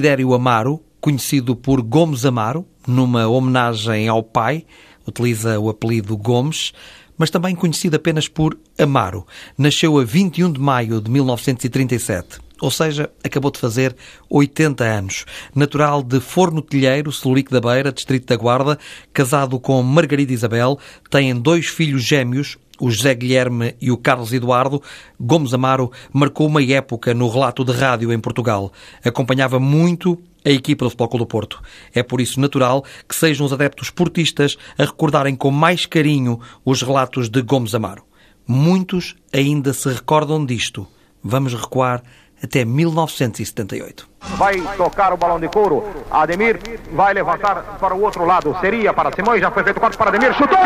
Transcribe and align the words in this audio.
Desidério 0.00 0.32
Amaro, 0.32 0.80
conhecido 0.98 1.54
por 1.54 1.82
Gomes 1.82 2.24
Amaro, 2.24 2.64
numa 2.86 3.28
homenagem 3.28 4.08
ao 4.08 4.22
pai, 4.22 4.64
utiliza 5.06 5.60
o 5.60 5.68
apelido 5.68 6.16
Gomes, 6.16 6.72
mas 7.18 7.28
também 7.28 7.54
conhecido 7.54 7.96
apenas 7.96 8.26
por 8.26 8.58
Amaro. 8.78 9.26
Nasceu 9.58 9.98
a 9.98 10.04
21 10.04 10.52
de 10.52 10.58
maio 10.58 11.02
de 11.02 11.10
1937 11.10 12.40
ou 12.62 12.70
seja, 12.70 13.10
acabou 13.24 13.50
de 13.50 13.58
fazer 13.58 13.96
80 14.28 14.84
anos. 14.84 15.24
Natural 15.54 16.02
de 16.02 16.20
Forno 16.20 16.60
Telheiro, 16.60 17.10
Celurico 17.10 17.50
da 17.50 17.60
Beira, 17.60 17.90
Distrito 17.90 18.26
da 18.26 18.36
Guarda, 18.36 18.78
casado 19.14 19.58
com 19.58 19.82
Margarida 19.82 20.32
Isabel, 20.32 20.78
tem 21.10 21.34
dois 21.34 21.68
filhos 21.68 22.02
gêmeos, 22.02 22.58
o 22.80 22.90
José 22.90 23.14
Guilherme 23.14 23.74
e 23.80 23.92
o 23.92 23.96
Carlos 23.96 24.32
Eduardo, 24.32 24.82
Gomes 25.18 25.54
Amaro 25.54 25.92
marcou 26.12 26.46
uma 26.46 26.62
época 26.62 27.14
no 27.14 27.28
relato 27.28 27.64
de 27.64 27.72
rádio 27.72 28.12
em 28.12 28.18
Portugal. 28.18 28.72
Acompanhava 29.04 29.60
muito 29.60 30.18
a 30.44 30.50
equipa 30.50 30.84
do 30.84 30.90
Futebol 30.90 31.18
do 31.18 31.26
Porto. 31.26 31.62
É 31.94 32.02
por 32.02 32.20
isso 32.20 32.40
natural 32.40 32.84
que 33.06 33.14
sejam 33.14 33.44
os 33.44 33.52
adeptos 33.52 33.90
portistas 33.90 34.56
a 34.78 34.84
recordarem 34.84 35.36
com 35.36 35.50
mais 35.50 35.84
carinho 35.86 36.40
os 36.64 36.82
relatos 36.82 37.28
de 37.28 37.42
Gomes 37.42 37.74
Amaro. 37.74 38.04
Muitos 38.46 39.14
ainda 39.32 39.72
se 39.72 39.88
recordam 39.88 40.44
disto. 40.44 40.86
Vamos 41.22 41.54
recuar 41.54 42.02
até 42.42 42.64
1978. 42.64 44.08
Vai 44.36 44.60
tocar 44.76 45.12
o 45.12 45.16
balão 45.16 45.38
de 45.38 45.48
couro. 45.48 45.84
Ademir 46.10 46.58
vai 46.92 47.12
levantar 47.12 47.78
para 47.78 47.94
o 47.94 48.02
outro 48.02 48.24
lado. 48.24 48.56
Seria 48.60 48.92
para 48.92 49.12
Simões, 49.14 49.40
já 49.40 49.50
foi 49.50 49.62
feito 49.62 49.78
corte 49.78 49.96
para 49.96 50.08
Ademir. 50.08 50.34
Chutou! 50.34 50.58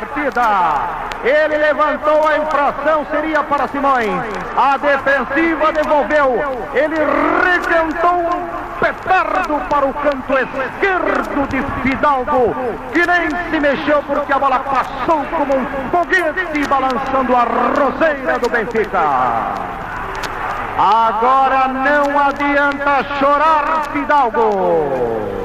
Partida. 0.00 1.10
Ele 1.22 1.58
levantou 1.58 2.26
a 2.26 2.38
infração, 2.38 3.06
seria 3.10 3.42
para 3.42 3.68
Simões. 3.68 4.10
A 4.56 4.76
defensiva 4.78 5.72
devolveu. 5.72 6.68
Ele 6.74 6.96
requentou 7.44 8.14
um 8.14 8.48
petardo 8.80 9.60
para 9.68 9.86
o 9.86 9.94
canto 9.94 10.38
esquerdo 10.38 11.48
de 11.48 11.62
Fidalgo, 11.82 12.54
que 12.92 13.06
nem 13.06 13.28
se 13.50 13.60
mexeu 13.60 14.02
porque 14.04 14.32
a 14.32 14.38
bola 14.38 14.58
passou 14.60 15.22
como 15.36 15.56
um 15.56 15.66
foguete 15.90 16.66
balançando 16.68 17.36
a 17.36 17.44
roseira 17.78 18.38
do 18.38 18.48
Benfica. 18.48 19.00
Agora 20.78 21.68
não 21.68 22.18
adianta 22.18 23.04
chorar, 23.18 23.82
Fidalgo. 23.92 25.39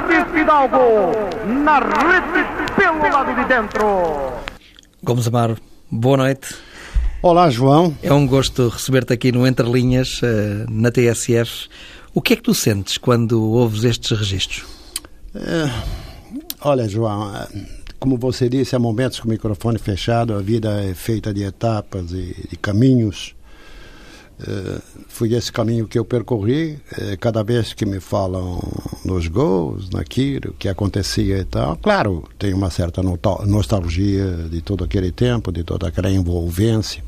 Rede 0.00 0.30
Fidalgo, 0.30 1.12
na 1.46 1.78
rede 1.78 2.74
pelo 2.76 3.00
lado 3.12 3.34
de 3.34 3.44
dentro. 3.48 4.32
Gomes 5.02 5.26
Amaro, 5.26 5.56
boa 5.90 6.18
noite. 6.18 6.54
Olá, 7.22 7.48
João. 7.48 7.96
É 8.02 8.12
um 8.12 8.26
gosto 8.26 8.68
receber-te 8.68 9.12
aqui 9.12 9.32
no 9.32 9.46
Entre 9.46 9.66
Linhas, 9.66 10.20
eh, 10.22 10.66
na 10.68 10.90
TSF. 10.90 11.68
O 12.12 12.20
que 12.20 12.34
é 12.34 12.36
que 12.36 12.42
tu 12.42 12.54
sentes 12.54 12.98
quando 12.98 13.42
ouves 13.42 13.84
estes 13.84 14.10
registros? 14.16 14.64
É, 15.34 15.70
olha, 16.60 16.88
João, 16.88 17.34
eh, 17.34 17.48
como 17.98 18.18
você 18.18 18.48
disse, 18.48 18.76
há 18.76 18.78
momentos 18.78 19.18
com 19.18 19.28
o 19.28 19.30
microfone 19.30 19.78
fechado, 19.78 20.34
a 20.34 20.40
vida 20.40 20.82
é 20.82 20.94
feita 20.94 21.32
de 21.32 21.42
etapas 21.42 22.12
e 22.12 22.48
de 22.50 22.56
caminhos. 22.56 23.35
Uh, 24.38 24.82
foi 25.08 25.32
esse 25.32 25.50
caminho 25.50 25.86
que 25.88 25.98
eu 25.98 26.04
percorri. 26.04 26.78
Uh, 26.92 27.16
cada 27.18 27.42
vez 27.42 27.72
que 27.72 27.86
me 27.86 28.00
falam 28.00 28.60
nos 29.04 29.28
gols, 29.28 29.88
naquilo 29.88 30.54
que 30.58 30.68
acontecia 30.68 31.38
e 31.38 31.44
tal, 31.44 31.76
claro, 31.76 32.28
tem 32.38 32.52
uma 32.52 32.70
certa 32.70 33.02
nostalgia 33.02 34.46
de 34.50 34.60
todo 34.60 34.84
aquele 34.84 35.10
tempo, 35.10 35.50
de 35.50 35.64
toda 35.64 35.88
aquela 35.88 36.10
envolvência, 36.10 37.02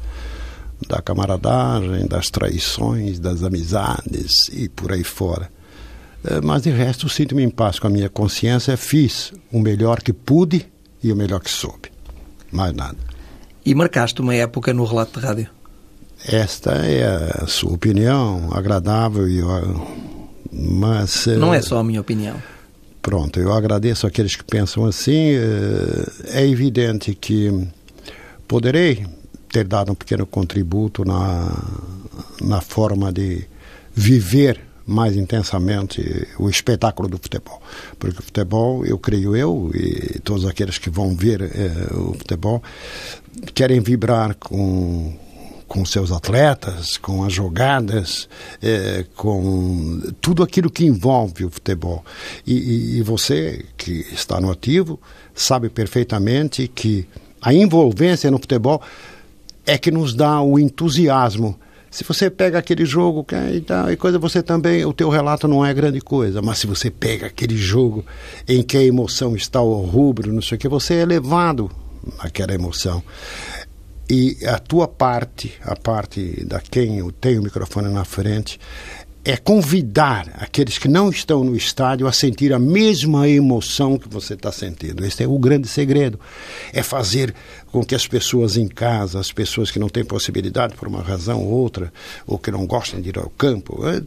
da 0.89 1.03
camaradagem, 1.03 2.07
das 2.07 2.31
traições, 2.31 3.19
das 3.19 3.43
amizades 3.43 4.49
e 4.49 4.69
por 4.69 4.93
aí 4.93 5.05
fora. 5.05 5.51
Uh, 6.25 6.41
mas 6.43 6.63
de 6.63 6.71
resto, 6.71 7.11
sinto-me 7.11 7.43
em 7.43 7.51
paz 7.51 7.79
com 7.79 7.89
a 7.89 7.91
minha 7.91 8.09
consciência. 8.09 8.75
Fiz 8.77 9.33
o 9.53 9.61
melhor 9.61 10.03
que 10.03 10.15
pude 10.15 10.67
e 11.03 11.13
o 11.13 11.17
melhor 11.17 11.41
que 11.41 11.51
soube. 11.51 11.93
Mais 12.51 12.73
nada. 12.73 12.97
E 13.67 13.75
marcaste 13.75 14.23
uma 14.23 14.35
época 14.35 14.73
no 14.73 14.85
relato 14.87 15.21
de 15.21 15.27
rádio? 15.27 15.58
Esta 16.27 16.73
é 16.73 17.05
a 17.43 17.47
sua 17.47 17.73
opinião, 17.73 18.51
agradável, 18.53 19.29
e 19.29 19.41
mas... 20.53 21.27
Não 21.27 21.55
é 21.55 21.63
só 21.63 21.79
a 21.79 21.85
minha 21.85 22.01
opinião. 22.01 22.37
Pronto, 23.01 23.39
eu 23.39 23.53
agradeço 23.53 24.07
aqueles 24.07 24.35
que 24.35 24.45
pensam 24.45 24.85
assim. 24.85 25.31
Eh, 25.33 26.41
é 26.41 26.47
evidente 26.47 27.15
que 27.15 27.67
poderei 28.47 29.07
ter 29.51 29.65
dado 29.65 29.93
um 29.93 29.95
pequeno 29.95 30.27
contributo 30.27 31.05
na, 31.05 31.57
na 32.43 32.61
forma 32.61 33.13
de 33.13 33.47
viver 33.95 34.61
mais 34.87 35.17
intensamente 35.17 36.27
o 36.39 36.49
espetáculo 36.49 37.09
do 37.09 37.19
futebol. 37.19 37.63
Porque 37.99 38.19
o 38.19 38.23
futebol, 38.23 38.85
eu 38.85 38.99
creio 38.99 39.37
eu, 39.37 39.71
e 39.75 40.19
todos 40.21 40.45
aqueles 40.47 40.79
que 40.79 40.91
vão 40.91 41.15
ver 41.15 41.43
eh, 41.43 41.95
o 41.95 42.15
futebol, 42.15 42.63
querem 43.55 43.81
vibrar 43.81 44.35
com 44.35 45.15
com 45.69 45.85
seus 45.85 46.11
atletas, 46.11 46.97
com 46.97 47.23
as 47.23 47.33
jogadas, 47.33 48.29
é, 48.61 49.05
com 49.15 50.01
tudo 50.21 50.43
aquilo 50.43 50.71
que 50.71 50.87
envolve 50.87 51.45
o 51.45 51.51
futebol. 51.51 52.03
E, 52.47 52.55
e, 52.55 52.99
e, 52.99 53.03
você, 53.03 53.65
que 53.77 54.07
está 54.11 54.41
no 54.41 54.51
ativo, 54.51 54.99
sabe 55.35 55.69
perfeitamente 55.69 56.67
que 56.67 57.07
a 57.43 57.53
envolvência 57.53 58.31
no 58.31 58.39
futebol 58.39 58.83
é 59.67 59.77
que 59.77 59.91
nos 59.91 60.15
dá 60.15 60.41
o 60.41 60.59
entusiasmo. 60.59 61.59
Se 61.91 62.03
você 62.03 62.31
pega 62.31 62.59
aquele 62.59 62.85
jogo 62.85 63.25
tal, 63.67 63.91
e 63.91 63.97
coisa, 63.97 64.19
você 64.19 64.43
também, 64.43 64.85
o 64.85 64.93
teu 64.93 65.09
relato 65.09 65.47
não 65.47 65.65
é 65.65 65.73
grande 65.73 66.01
coisa, 66.01 66.43
mas 66.43 66.59
se 66.59 66.67
você 66.67 66.91
pega 66.91 67.27
aquele 67.27 67.57
jogo 67.57 68.05
em 68.47 68.63
que 68.63 68.77
a 68.77 68.83
emoção 68.83 69.37
está 69.37 69.59
ao 69.59 69.83
rubro, 69.83 70.33
não 70.33 70.43
sei 70.43 70.57
o 70.57 70.59
que, 70.59 70.69
você 70.69 70.97
é 70.97 71.05
levado 71.05 71.71
naquela 72.23 72.55
emoção. 72.55 73.03
E 74.11 74.39
a 74.47 74.59
tua 74.59 74.89
parte, 74.89 75.53
a 75.63 75.77
parte 75.77 76.43
da 76.47 76.61
quem 76.61 77.07
tem 77.21 77.39
o 77.39 77.43
microfone 77.43 77.93
na 77.93 78.07
frente, 78.07 78.59
é 79.29 79.37
convidar 79.37 80.27
aqueles 80.39 80.79
que 80.79 80.89
não 80.89 81.11
estão 81.11 81.45
no 81.45 81.55
estádio 81.55 82.07
a 82.07 82.13
sentir 82.13 82.51
a 82.51 82.59
mesma 82.59 83.29
emoção 83.29 83.99
que 83.99 84.09
você 84.09 84.33
está 84.33 84.51
sentindo. 84.51 85.05
Esse 85.05 85.23
é 85.23 85.29
o 85.29 85.39
grande 85.39 85.69
segredo. 85.69 86.19
É 86.73 86.83
fazer 86.83 87.35
com 87.71 87.85
que 87.85 87.95
as 87.95 88.09
pessoas 88.09 88.57
em 88.57 88.67
casa, 88.67 89.21
as 89.21 89.31
pessoas 89.31 89.71
que 89.71 89.79
não 89.79 89.91
têm 89.91 90.03
possibilidade 90.03 90.75
por 90.77 90.89
uma 90.89 91.03
razão 91.03 91.43
ou 91.43 91.51
outra, 91.51 91.93
ou 92.27 92.39
que 92.39 92.51
não 92.51 92.67
gostem 92.67 93.03
de 93.03 93.11
ir 93.11 93.19
ao 93.19 93.29
campo, 93.29 93.87
é, 93.87 94.01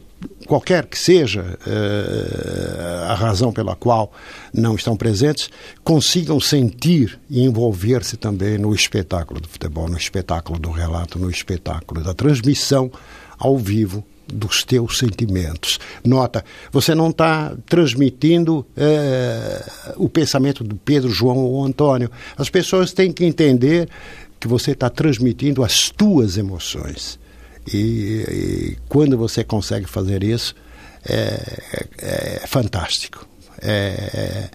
qualquer 0.44 0.86
que 0.86 0.98
seja 0.98 1.56
é, 1.68 3.06
a 3.08 3.14
razão 3.14 3.52
pela 3.52 3.76
qual 3.76 4.12
não 4.52 4.74
estão 4.74 4.96
presentes, 4.96 5.48
consigam 5.84 6.40
sentir 6.40 7.16
e 7.30 7.44
envolver-se 7.44 8.16
também 8.16 8.58
no 8.58 8.74
espetáculo 8.74 9.40
do 9.40 9.46
futebol, 9.46 9.88
no 9.88 9.96
espetáculo 9.96 10.58
do 10.58 10.72
relato, 10.72 11.16
no 11.16 11.30
espetáculo 11.30 12.02
da 12.02 12.12
transmissão 12.12 12.90
ao 13.38 13.56
vivo 13.56 14.04
dos 14.26 14.64
teus 14.64 14.98
sentimentos. 14.98 15.78
Nota, 16.04 16.44
você 16.70 16.94
não 16.94 17.10
está 17.10 17.56
transmitindo 17.66 18.66
é, 18.76 19.64
o 19.96 20.08
pensamento 20.08 20.64
do 20.64 20.76
Pedro, 20.76 21.10
João 21.10 21.38
ou 21.38 21.64
Antônio. 21.64 22.10
As 22.36 22.48
pessoas 22.48 22.92
têm 22.92 23.12
que 23.12 23.24
entender 23.24 23.88
que 24.40 24.48
você 24.48 24.72
está 24.72 24.90
transmitindo 24.90 25.62
as 25.62 25.90
tuas 25.90 26.36
emoções. 26.36 27.18
E, 27.72 27.76
e, 27.76 28.78
quando 28.88 29.16
você 29.16 29.44
consegue 29.44 29.86
fazer 29.86 30.24
isso, 30.24 30.54
é, 31.08 31.86
é, 31.98 32.40
é 32.42 32.46
fantástico. 32.46 33.26
É, 33.60 34.48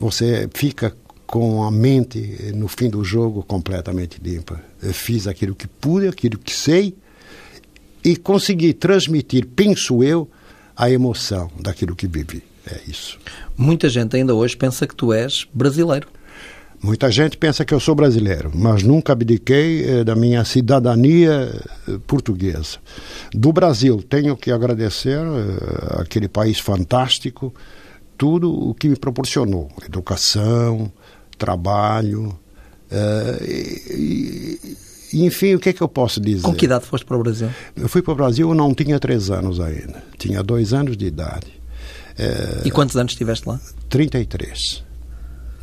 você 0.00 0.48
fica 0.52 0.92
com 1.26 1.62
a 1.62 1.70
mente 1.70 2.52
no 2.54 2.68
fim 2.68 2.90
do 2.90 3.04
jogo 3.04 3.42
completamente 3.42 4.20
limpa. 4.22 4.60
Eu 4.82 4.92
fiz 4.92 5.26
aquilo 5.26 5.54
que 5.54 5.66
pude, 5.66 6.08
aquilo 6.08 6.38
que 6.38 6.52
sei 6.52 6.96
e 8.04 8.16
conseguir 8.16 8.74
transmitir, 8.74 9.46
penso 9.46 10.02
eu, 10.02 10.28
a 10.76 10.90
emoção 10.90 11.50
daquilo 11.60 11.96
que 11.96 12.06
vivi. 12.06 12.42
É 12.66 12.80
isso. 12.88 13.18
Muita 13.56 13.88
gente 13.88 14.16
ainda 14.16 14.34
hoje 14.34 14.56
pensa 14.56 14.86
que 14.86 14.94
tu 14.94 15.12
és 15.12 15.46
brasileiro. 15.52 16.08
Muita 16.82 17.10
gente 17.10 17.38
pensa 17.38 17.64
que 17.64 17.72
eu 17.72 17.80
sou 17.80 17.94
brasileiro, 17.94 18.50
mas 18.54 18.82
nunca 18.82 19.14
abdiquei 19.14 19.84
eh, 19.84 20.04
da 20.04 20.14
minha 20.14 20.44
cidadania 20.44 21.50
eh, 21.88 21.98
portuguesa. 22.06 22.76
Do 23.32 23.54
Brasil, 23.54 24.02
tenho 24.02 24.36
que 24.36 24.50
agradecer 24.50 25.18
eh, 25.18 26.02
aquele 26.02 26.28
país 26.28 26.58
fantástico 26.58 27.54
tudo 28.18 28.52
o 28.52 28.74
que 28.74 28.88
me 28.88 28.96
proporcionou: 28.96 29.70
educação, 29.86 30.92
trabalho. 31.38 32.38
E, 33.40 34.76
enfim, 35.22 35.54
o 35.54 35.60
que 35.60 35.68
é 35.68 35.72
que 35.72 35.82
eu 35.82 35.88
posso 35.88 36.20
dizer? 36.20 36.42
Com 36.42 36.54
que 36.54 36.64
idade 36.64 36.84
foste 36.86 37.04
para 37.04 37.16
o 37.16 37.22
Brasil? 37.22 37.48
Eu 37.76 37.88
fui 37.88 38.02
para 38.02 38.12
o 38.12 38.16
Brasil, 38.16 38.48
eu 38.48 38.54
não 38.54 38.74
tinha 38.74 38.98
três 38.98 39.30
anos 39.30 39.60
ainda. 39.60 40.02
Tinha 40.18 40.42
dois 40.42 40.72
anos 40.72 40.96
de 40.96 41.06
idade. 41.06 41.46
Uh, 42.18 42.66
e 42.66 42.70
quantos 42.70 42.96
anos 42.96 43.12
estiveste 43.12 43.48
lá? 43.48 43.60
33. 43.88 44.84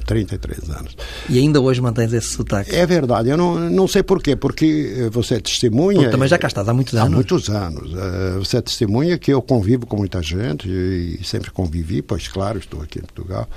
33 0.05 0.69
anos. 0.69 0.97
E 1.29 1.39
ainda 1.39 1.61
hoje 1.61 1.79
mantens 1.79 2.11
esse 2.11 2.27
sotaque? 2.27 2.75
É 2.75 2.85
verdade, 2.85 3.29
eu 3.29 3.37
não, 3.37 3.69
não 3.69 3.87
sei 3.87 4.03
porquê, 4.03 4.35
porque 4.35 5.07
você 5.11 5.35
é 5.35 5.39
testemunha. 5.39 5.99
Porque 5.99 6.11
também 6.11 6.27
já 6.27 6.37
cá 6.37 6.47
estás 6.47 6.67
há 6.67 6.73
muitos 6.73 6.95
anos. 6.95 7.07
Há 7.07 7.15
muitos 7.15 7.49
anos. 7.49 7.93
Eh, 7.93 8.37
você 8.39 8.57
é 8.57 8.61
testemunha 8.61 9.17
que 9.17 9.31
eu 9.31 9.41
convivo 9.41 9.85
com 9.85 9.95
muita 9.95 10.21
gente 10.21 10.67
e 10.67 11.19
sempre 11.23 11.51
convivi, 11.51 12.01
pois 12.01 12.27
claro, 12.27 12.59
estou 12.59 12.81
aqui 12.81 12.99
em 12.99 13.03
Portugal 13.03 13.47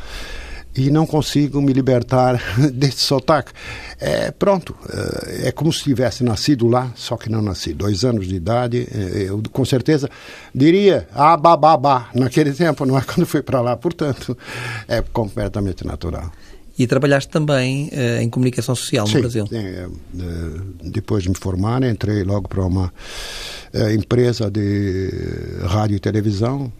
e 0.76 0.90
não 0.90 1.06
consigo 1.06 1.60
me 1.62 1.72
libertar 1.72 2.40
desse 2.72 3.00
sotaque. 3.00 3.52
É, 4.00 4.30
pronto, 4.30 4.74
é, 4.88 5.48
é 5.48 5.52
como 5.52 5.72
se 5.72 5.84
tivesse 5.84 6.24
nascido 6.24 6.66
lá, 6.66 6.90
só 6.94 7.16
que 7.16 7.30
não 7.30 7.40
nasci. 7.40 7.72
Dois 7.72 8.04
anos 8.04 8.26
de 8.26 8.34
idade, 8.34 8.88
é, 8.92 9.28
eu 9.28 9.42
com 9.52 9.64
certeza 9.64 10.10
diria 10.54 11.08
ah, 11.14 11.36
babá, 11.36 12.08
naquele 12.14 12.52
tempo, 12.54 12.84
não 12.84 12.98
é 12.98 13.02
quando 13.02 13.26
fui 13.26 13.42
para 13.42 13.60
lá. 13.60 13.76
Portanto, 13.76 14.36
é 14.88 15.00
completamente 15.00 15.86
natural. 15.86 16.30
E 16.76 16.88
trabalhaste 16.88 17.30
também 17.30 17.88
uh, 17.92 18.20
em 18.20 18.28
comunicação 18.28 18.74
social 18.74 19.06
no 19.06 19.12
sim, 19.12 19.20
Brasil? 19.20 19.46
Sim, 19.46 19.64
uh, 19.84 20.90
depois 20.90 21.22
de 21.22 21.28
me 21.28 21.36
formar, 21.36 21.84
entrei 21.84 22.24
logo 22.24 22.48
para 22.48 22.64
uma 22.64 22.92
uh, 23.72 23.90
empresa 23.90 24.50
de 24.50 25.08
rádio 25.66 25.94
e 25.96 26.00
televisão, 26.00 26.72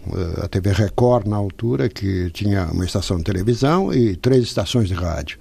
a 0.42 0.48
TV 0.48 0.72
Record 0.72 1.28
na 1.28 1.36
altura, 1.36 1.88
que 1.88 2.28
tinha 2.30 2.66
uma 2.72 2.84
estação 2.84 3.18
de 3.18 3.24
televisão 3.24 3.92
e 3.92 4.16
três 4.16 4.42
estações 4.42 4.88
de 4.88 4.94
rádio. 4.94 5.38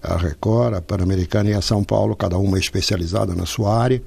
A 0.00 0.16
Record, 0.16 0.74
a 0.74 0.80
Pan-Americana 0.80 1.50
e 1.50 1.54
a 1.54 1.60
São 1.60 1.82
Paulo, 1.82 2.14
cada 2.14 2.38
uma 2.38 2.60
especializada 2.60 3.34
na 3.34 3.44
sua 3.44 3.76
área. 3.76 4.00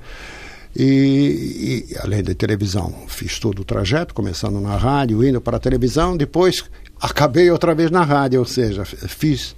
E, 0.73 1.85
e, 1.91 1.97
além 1.99 2.23
da 2.23 2.33
televisão, 2.33 2.93
fiz 3.07 3.37
todo 3.37 3.63
o 3.63 3.65
trajeto, 3.65 4.13
começando 4.13 4.61
na 4.61 4.77
rádio, 4.77 5.21
indo 5.27 5.41
para 5.41 5.57
a 5.57 5.59
televisão, 5.59 6.15
depois 6.15 6.63
acabei 7.01 7.49
outra 7.51 7.75
vez 7.75 7.91
na 7.91 8.03
rádio, 8.03 8.39
ou 8.39 8.45
seja, 8.45 8.85
fiz 8.85 9.55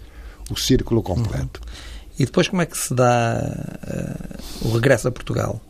o 0.53 0.57
círculo 0.57 1.01
completo. 1.01 1.61
Uhum. 1.61 2.11
E 2.19 2.25
depois 2.25 2.47
como 2.47 2.61
é 2.61 2.65
que 2.65 2.77
se 2.77 2.93
dá 2.93 3.41
uh, 4.63 4.67
o 4.67 4.73
regresso 4.73 5.07
a 5.07 5.11
Portugal? 5.11 5.61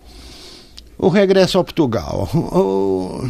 O 0.98 1.08
regresso 1.10 1.60
a 1.60 1.64
Portugal. 1.64 2.30
O, 2.34 3.22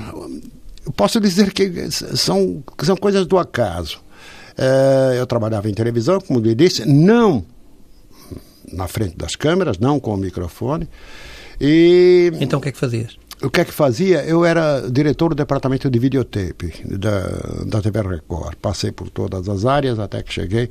posso 0.96 1.20
dizer 1.20 1.54
que 1.54 1.90
são, 1.92 2.64
são 2.84 2.96
coisas 2.98 3.26
do 3.26 3.38
acaso. 3.38 4.00
Uh, 4.58 5.14
eu 5.14 5.26
trabalhava 5.26 5.70
em 5.70 5.74
televisão, 5.74 6.20
como 6.20 6.40
lhe 6.40 6.54
disse, 6.54 6.86
não 6.86 7.46
na 8.72 8.88
frente 8.88 9.16
das 9.18 9.36
câmeras, 9.36 9.78
não 9.78 10.00
com 10.00 10.14
o 10.14 10.18
microfone. 10.18 10.88
E, 11.60 12.32
então 12.40 12.60
o 12.60 12.62
que 12.62 12.70
é 12.70 12.72
que 12.72 12.78
fazias? 12.78 13.18
O 13.44 13.50
que 13.50 13.62
é 13.62 13.66
que 13.66 13.74
fazia? 13.74 14.24
Eu 14.24 14.46
era 14.46 14.90
diretor 14.90 15.30
do 15.30 15.36
departamento 15.36 15.90
de 15.90 16.00
videotape 16.00 16.74
da, 16.86 17.28
da 17.66 17.82
TV 17.82 18.02
Record. 18.02 18.56
Passei 18.62 18.92
por 18.92 19.10
todas 19.10 19.50
as 19.50 19.66
áreas 19.66 20.00
até 20.00 20.22
que 20.22 20.32
cheguei 20.34 20.70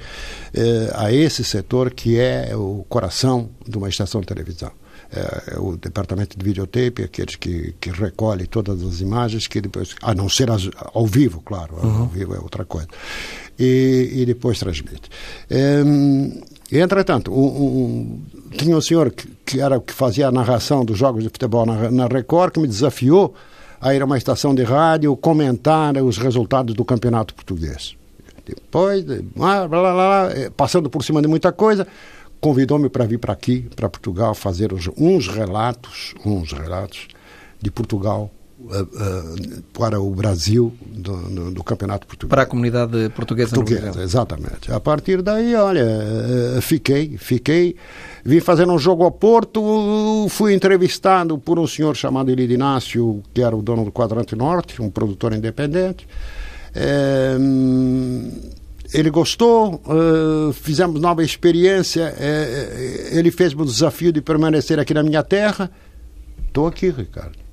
eh, 0.55 0.91
a 0.95 1.13
esse 1.13 1.43
setor 1.45 1.91
que 1.91 2.19
é 2.19 2.55
o 2.55 2.85
coração 2.89 3.51
de 3.67 3.77
uma 3.77 3.89
estação 3.89 4.21
de 4.21 4.27
televisão. 4.27 4.71
É, 5.13 5.59
o 5.59 5.77
departamento 5.77 6.39
de 6.39 6.45
videotape, 6.45 7.03
aqueles 7.03 7.35
que, 7.35 7.75
que 7.81 7.91
recolhe 7.91 8.47
todas 8.47 8.81
as 8.81 9.01
imagens, 9.01 9.49
que 9.49 9.61
depois, 9.61 9.97
a 10.03 10.15
não 10.15 10.29
ser 10.29 10.49
as, 10.53 10.71
ao 10.95 11.05
vivo, 11.05 11.43
claro, 11.45 11.75
uhum. 11.83 12.03
ao 12.03 12.07
vivo 12.07 12.33
é 12.33 12.39
outra 12.39 12.65
coisa, 12.65 12.87
e, 13.59 14.09
e 14.13 14.25
depois 14.25 14.61
transmite. 14.61 15.11
Um, 15.51 16.41
entretanto, 16.71 17.33
um, 17.33 17.45
um, 17.45 18.23
tinha 18.57 18.77
um 18.77 18.81
senhor 18.81 19.11
que, 19.11 19.29
que 19.45 19.61
era 19.61 19.81
que 19.81 19.93
fazia 19.93 20.29
a 20.29 20.33
narração 20.33 20.85
dos 20.85 20.99
jogos 20.99 21.23
de 21.23 21.29
futebol 21.29 21.65
na, 21.65 21.91
na 21.91 22.07
Record, 22.07 22.53
que 22.53 22.61
me 22.61 22.67
desafiou 22.67 23.35
a 23.81 23.95
ir 23.95 24.03
a 24.03 24.05
uma 24.05 24.19
estação 24.19 24.55
de 24.55 24.63
rádio 24.63 25.17
comentar 25.17 25.97
os 25.97 26.19
resultados 26.19 26.75
do 26.75 26.85
campeonato 26.85 27.35
português. 27.35 27.97
Depois, 28.45 29.05
blá, 29.05 29.67
blá, 29.69 29.93
blá, 29.93 30.31
eh, 30.35 30.51
passando 30.51 30.91
por 30.91 31.05
cima 31.05 31.23
de 31.23 31.29
muita 31.29 31.53
coisa, 31.53 31.87
convidou-me 32.41 32.89
para 32.89 33.07
vir 33.07 33.19
para 33.19 33.33
aqui, 33.33 33.69
para 33.77 33.89
Portugal, 33.89 34.35
fazer 34.35 34.73
uns 34.97 35.29
relatos, 35.29 36.15
uns 36.25 36.53
relatos 36.53 37.09
de 37.61 37.71
Portugal 37.71 38.31
para 39.73 40.01
o 40.01 40.11
Brasil 40.11 40.73
do, 40.81 41.17
do, 41.17 41.51
do, 41.51 41.65
Campeonato 41.65 42.07
Português. 42.07 42.31
Para 42.31 42.43
a 42.43 42.47
comunidade 42.47 43.09
portuguesa. 43.11 43.55
Portuguesa, 43.55 44.03
exatamente. 44.03 44.71
A 44.71 44.79
partir 44.79 45.23
daí, 45.23 45.55
olha, 45.55 45.85
uh, 45.85 46.61
fiquei, 46.61 47.17
fiquei, 47.17 47.77
vim 48.25 48.41
fazer 48.41 48.69
um 48.69 48.79
jogo 48.79 49.05
ao 49.05 49.11
Porto, 49.11 50.27
fui 50.29 50.55
entrevistado 50.55 51.39
por 51.39 51.59
um 51.59 51.67
senhor 51.67 51.97
chamado 51.97 52.31
Elidio 52.31 52.55
Inácio, 52.55 53.23
que 53.33 53.43
era 53.43 53.57
o 53.57 53.63
dono 53.63 53.85
do 53.85 53.93
Quadrante 53.93 54.37
Norte, 54.37 54.81
um 54.81 54.91
produtor 54.91 55.33
independente. 55.33 56.07
É, 56.75 57.37
ele 58.93 59.11
gostou, 59.11 59.81
uh, 59.87 60.53
fizemos 60.53 61.01
nova 61.01 61.23
experiência, 61.23 62.13
uh, 62.13 63.17
ele 63.17 63.31
fez 63.31 63.53
o 63.55 63.65
desafio 63.65 64.13
de 64.13 64.21
permanecer 64.21 64.79
aqui 64.79 64.93
na 64.93 65.03
minha 65.03 65.23
terra. 65.23 65.71
Estou 66.47 66.67
aqui, 66.67 66.91
Ricardo. 66.91 67.50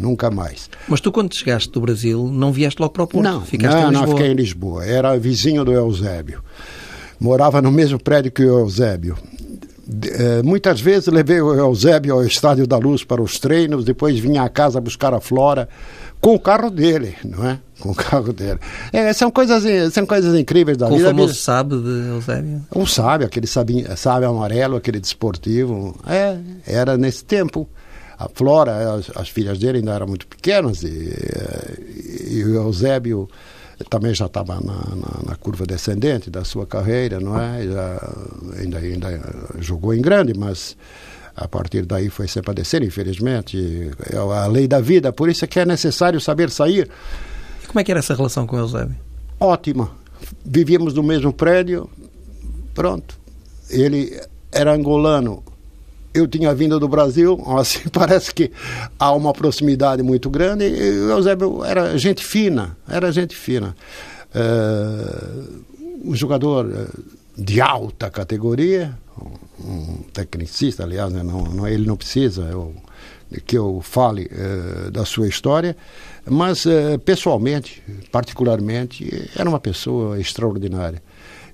Nunca 0.00 0.30
mais. 0.30 0.70
Mas 0.88 1.00
tu, 1.00 1.12
quando 1.12 1.34
chegaste 1.34 1.70
do 1.70 1.80
Brasil, 1.80 2.26
não 2.32 2.50
vieste 2.50 2.80
logo 2.80 2.94
para 2.94 3.02
o 3.02 3.06
Porto? 3.06 3.22
Não, 3.22 3.42
Ficaste 3.42 3.76
não, 3.76 3.92
não 3.92 4.08
fiquei 4.08 4.28
em 4.28 4.34
Lisboa. 4.34 4.84
Era 4.84 5.18
vizinho 5.18 5.62
do 5.62 5.72
Eusébio. 5.72 6.42
Morava 7.20 7.60
no 7.60 7.70
mesmo 7.70 8.02
prédio 8.02 8.32
que 8.32 8.42
o 8.42 8.60
Eusébio. 8.60 9.18
Uh, 9.86 10.42
muitas 10.44 10.80
vezes 10.80 11.08
levei 11.08 11.40
o 11.40 11.52
Eusébio 11.52 12.14
ao 12.14 12.24
Estádio 12.24 12.66
da 12.66 12.78
Luz 12.78 13.04
para 13.04 13.20
os 13.20 13.38
treinos, 13.38 13.84
depois 13.84 14.18
vinha 14.18 14.42
à 14.42 14.48
casa 14.48 14.80
buscar 14.80 15.12
a 15.12 15.20
Flora 15.20 15.68
com 16.20 16.34
o 16.34 16.38
carro 16.38 16.70
dele, 16.70 17.16
não 17.24 17.46
é? 17.46 17.58
Com 17.80 17.90
o 17.90 17.94
carro 17.94 18.32
dele. 18.32 18.58
É, 18.92 19.12
são, 19.12 19.30
coisas, 19.30 19.92
são 19.92 20.06
coisas 20.06 20.38
incríveis 20.38 20.78
da 20.78 20.86
com 20.86 20.96
vida. 20.96 21.08
O 21.08 21.10
famoso 21.10 21.34
sabe 21.34 21.76
de 21.76 22.08
Eusébio? 22.08 22.62
Um 22.74 22.86
sabe, 22.86 23.24
aquele 23.24 23.46
sabe, 23.46 23.84
sabe 23.96 24.26
amarelo, 24.26 24.76
aquele 24.76 25.00
desportivo. 25.00 25.94
É, 26.06 26.38
era 26.66 26.96
nesse 26.96 27.24
tempo. 27.24 27.68
A 28.20 28.28
Flora, 28.28 28.96
as, 28.96 29.10
as 29.16 29.30
filhas 29.30 29.58
dele 29.58 29.78
ainda 29.78 29.94
eram 29.94 30.06
muito 30.06 30.26
pequenas 30.26 30.82
e, 30.82 31.10
e 32.30 32.44
o 32.44 32.54
Eusébio 32.54 33.26
também 33.88 34.14
já 34.14 34.26
estava 34.26 34.56
na, 34.56 34.74
na, 34.74 35.30
na, 35.30 35.36
curva 35.36 35.64
descendente 35.64 36.28
da 36.28 36.44
sua 36.44 36.66
carreira, 36.66 37.18
não 37.18 37.40
é? 37.40 37.64
Já, 37.64 38.14
ainda, 38.58 38.78
ainda 38.78 39.20
jogou 39.58 39.94
em 39.94 40.02
grande, 40.02 40.34
mas 40.38 40.76
a 41.34 41.48
partir 41.48 41.86
daí 41.86 42.10
foi 42.10 42.28
sempre 42.28 42.50
a 42.50 42.54
descer, 42.54 42.82
infelizmente. 42.82 43.90
É 44.12 44.18
a 44.18 44.46
lei 44.46 44.68
da 44.68 44.80
vida, 44.80 45.10
por 45.14 45.30
isso 45.30 45.46
é 45.46 45.48
que 45.48 45.58
é 45.58 45.64
necessário 45.64 46.20
saber 46.20 46.50
sair. 46.50 46.90
E 47.64 47.66
como 47.66 47.80
é 47.80 47.84
que 47.84 47.90
era 47.90 48.00
essa 48.00 48.14
relação 48.14 48.46
com 48.46 48.56
o 48.56 48.58
Eusébio? 48.58 48.96
Ótima. 49.38 49.90
Vivíamos 50.44 50.92
no 50.92 51.02
mesmo 51.02 51.32
prédio, 51.32 51.88
pronto. 52.74 53.18
Ele 53.70 54.20
era 54.52 54.74
angolano, 54.74 55.42
eu 56.12 56.26
tinha 56.26 56.54
vindo 56.54 56.78
do 56.78 56.88
Brasil, 56.88 57.42
assim 57.58 57.88
parece 57.88 58.34
que 58.34 58.50
há 58.98 59.12
uma 59.12 59.32
proximidade 59.32 60.02
muito 60.02 60.28
grande. 60.28 60.64
E 60.64 61.00
o 61.00 61.10
Eusébio 61.10 61.64
era 61.64 61.96
gente 61.96 62.24
fina, 62.24 62.76
era 62.88 63.12
gente 63.12 63.34
fina. 63.34 63.74
Uh, 64.34 65.64
um 66.04 66.14
jogador 66.14 66.70
eh, 66.72 66.86
de 67.36 67.60
alta 67.60 68.08
categoria, 68.08 68.96
um 69.62 69.98
tecnicista, 70.14 70.82
aliás, 70.84 71.12
né? 71.12 71.22
não, 71.22 71.42
não, 71.42 71.68
ele 71.68 71.86
não 71.86 71.94
precisa 71.94 72.42
eu, 72.44 72.74
que 73.44 73.58
eu 73.58 73.82
fale 73.82 74.30
uh, 74.32 74.90
da 74.90 75.04
sua 75.04 75.28
história, 75.28 75.76
mas 76.24 76.64
pessoalmente, 77.04 77.82
particularmente, 78.10 79.30
era 79.36 79.48
uma 79.48 79.60
pessoa 79.60 80.18
extraordinária. 80.18 81.02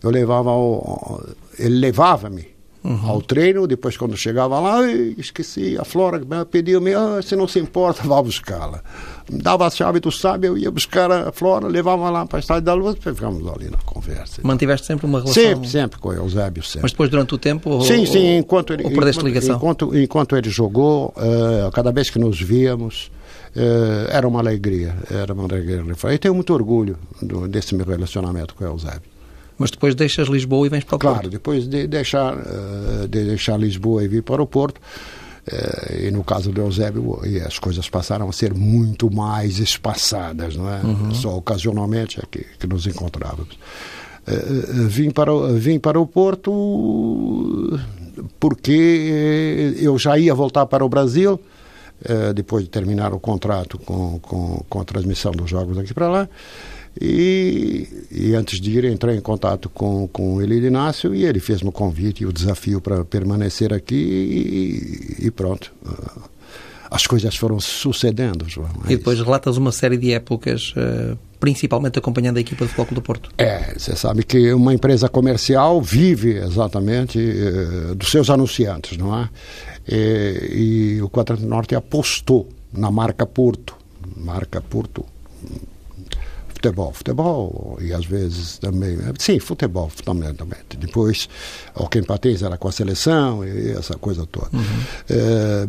Eu 0.00 0.10
levava, 0.10 0.50
ao, 0.50 1.24
ele 1.58 1.76
levava-me 1.76 2.55
uhum. 2.86 3.08
ao 3.08 3.20
treino, 3.20 3.66
depois 3.66 3.96
quando 3.96 4.16
chegava 4.16 4.58
lá, 4.60 4.88
esqueci, 5.18 5.76
a 5.76 5.84
Flora 5.84 6.20
pediu-me, 6.44 6.94
ah, 6.94 7.20
se 7.22 7.34
não 7.34 7.48
se 7.48 7.58
importa, 7.58 8.02
vá 8.06 8.22
buscá-la. 8.22 8.82
Dava 9.28 9.66
a 9.66 9.70
chave 9.70 9.98
do 9.98 10.12
sábio, 10.12 10.50
eu 10.50 10.58
ia 10.58 10.70
buscar 10.70 11.10
a 11.10 11.32
Flora, 11.32 11.66
levava 11.66 12.08
lá 12.08 12.24
para 12.24 12.38
a 12.38 12.40
Estádio 12.40 12.62
da 12.62 12.74
Luz, 12.74 12.96
e 12.96 13.00
ficamos 13.00 13.46
ali 13.48 13.68
na 13.68 13.78
conversa. 13.78 14.40
Mantiveste 14.44 14.86
sempre 14.86 15.06
uma 15.06 15.18
relação? 15.18 15.42
Sempre, 15.42 15.68
sempre 15.68 15.98
com 15.98 16.10
o 16.10 16.12
Eusébio, 16.12 16.62
sempre. 16.62 16.82
Mas 16.82 16.92
depois 16.92 17.10
durante 17.10 17.34
o 17.34 17.38
tempo? 17.38 17.82
Sim, 17.82 18.00
ou, 18.00 18.06
sim, 18.06 18.36
enquanto 18.36 18.72
ele... 18.72 18.84
Perdeste 18.84 19.18
enquanto, 19.18 19.26
ligação? 19.26 19.56
Enquanto, 19.56 19.98
enquanto 19.98 20.36
ele 20.36 20.48
jogou, 20.48 21.12
uh, 21.16 21.70
cada 21.72 21.90
vez 21.90 22.08
que 22.08 22.20
nos 22.20 22.40
víamos, 22.40 23.10
uh, 23.56 24.08
era 24.10 24.28
uma 24.28 24.38
alegria, 24.38 24.94
era 25.10 25.32
uma 25.32 25.42
alegria. 25.42 25.82
Eu 26.04 26.18
tenho 26.18 26.34
muito 26.34 26.54
orgulho 26.54 26.96
do, 27.20 27.48
desse 27.48 27.74
meu 27.74 27.84
relacionamento 27.84 28.54
com 28.54 28.62
o 28.62 28.68
Eusébio. 28.68 29.15
Mas 29.58 29.70
depois 29.70 29.94
deixas 29.94 30.28
Lisboa 30.28 30.66
e 30.66 30.70
vens 30.70 30.84
para 30.84 30.96
o 30.96 30.98
claro, 30.98 31.16
Porto. 31.16 31.22
Claro, 31.24 31.30
depois 31.30 31.66
de 31.68 31.86
deixar, 31.86 32.34
eh, 32.34 33.06
de 33.08 33.24
deixar 33.24 33.58
Lisboa 33.58 34.04
e 34.04 34.08
vir 34.08 34.22
para 34.22 34.42
o 34.42 34.46
Porto, 34.46 34.80
É, 35.48 36.08
e 36.08 36.10
no 36.10 36.24
caso 36.24 36.50
do 36.50 36.60
Eusébio, 36.60 37.20
as 37.46 37.56
coisas 37.56 37.88
passaram 37.88 38.28
a 38.28 38.32
ser 38.32 38.52
muito 38.52 39.08
mais 39.08 39.60
espaçadas, 39.60 40.56
não 40.56 40.68
é? 40.68 40.80
Uhum. 40.82 41.14
Só 41.14 41.36
ocasionalmente 41.36 42.18
é 42.18 42.24
que, 42.28 42.44
que 42.58 42.66
nos 42.66 42.84
encontrávamos. 42.84 43.56
É, 44.26 44.34
vim, 44.88 45.08
para, 45.12 45.30
vim 45.52 45.78
para 45.78 46.00
o 46.00 46.06
Porto 46.06 47.78
porque 48.40 49.76
eu 49.78 49.96
já 49.96 50.18
ia 50.18 50.34
voltar 50.34 50.66
para 50.66 50.84
o 50.84 50.88
Brasil, 50.88 51.38
depois 52.34 52.64
de 52.64 52.70
terminar 52.70 53.14
o 53.14 53.20
contrato 53.20 53.78
com, 53.78 54.18
com, 54.18 54.64
com 54.68 54.80
a 54.80 54.84
transmissão 54.84 55.30
dos 55.30 55.48
jogos 55.48 55.76
daqui 55.76 55.94
para 55.94 56.08
lá. 56.08 56.28
E, 57.00 58.06
e, 58.10 58.34
antes 58.34 58.58
de 58.60 58.70
ir, 58.70 58.84
entrei 58.84 59.16
em 59.16 59.20
contato 59.20 59.68
com, 59.68 60.08
com 60.08 60.36
o 60.36 60.42
Elide 60.42 60.66
Inácio 60.66 61.14
e 61.14 61.24
ele 61.24 61.40
fez-me 61.40 61.68
o 61.68 61.72
convite 61.72 62.22
e 62.22 62.26
o 62.26 62.32
desafio 62.32 62.80
para 62.80 63.04
permanecer 63.04 63.72
aqui 63.72 63.94
e, 65.20 65.26
e, 65.26 65.30
pronto. 65.30 65.72
As 66.90 67.06
coisas 67.06 67.36
foram 67.36 67.60
sucedendo, 67.60 68.48
João. 68.48 68.70
É 68.88 68.92
e 68.92 68.96
depois 68.96 69.16
isso. 69.16 69.24
relatas 69.24 69.56
uma 69.56 69.72
série 69.72 69.98
de 69.98 70.12
épocas, 70.12 70.72
uh, 70.76 71.18
principalmente 71.38 71.98
acompanhando 71.98 72.38
a 72.38 72.40
equipa 72.40 72.64
de 72.64 72.70
Futebol 72.70 72.94
do 72.94 73.02
Porto. 73.02 73.28
É, 73.36 73.74
você 73.76 73.94
sabe 73.94 74.22
que 74.24 74.52
uma 74.54 74.72
empresa 74.72 75.08
comercial 75.08 75.82
vive 75.82 76.36
exatamente 76.36 77.18
uh, 77.18 77.94
dos 77.94 78.10
seus 78.10 78.30
anunciantes, 78.30 78.96
não 78.96 79.14
é? 79.14 79.28
E, 79.86 80.96
e 80.96 81.02
o 81.02 81.10
Quadrante 81.10 81.44
Norte 81.44 81.74
apostou 81.74 82.48
na 82.72 82.90
marca 82.90 83.26
Porto, 83.26 83.76
marca 84.16 84.62
Porto 84.62 85.04
futebol, 86.56 86.92
futebol 86.92 87.78
e 87.80 87.92
às 87.92 88.06
vezes 88.06 88.58
também, 88.58 88.98
sim, 89.18 89.38
futebol 89.38 89.90
fundamentalmente. 89.90 90.76
Depois, 90.78 91.28
o 91.74 91.86
que 91.86 91.98
empatês 91.98 92.42
era 92.42 92.56
com 92.56 92.68
a 92.68 92.72
seleção 92.72 93.44
e 93.44 93.70
essa 93.72 93.94
coisa 93.94 94.26
toda. 94.26 94.48
Uhum. 94.52 94.62
É, 95.10 95.68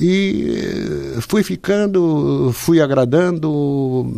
e 0.00 1.14
fui 1.20 1.42
ficando, 1.42 2.50
fui 2.52 2.80
agradando, 2.80 4.12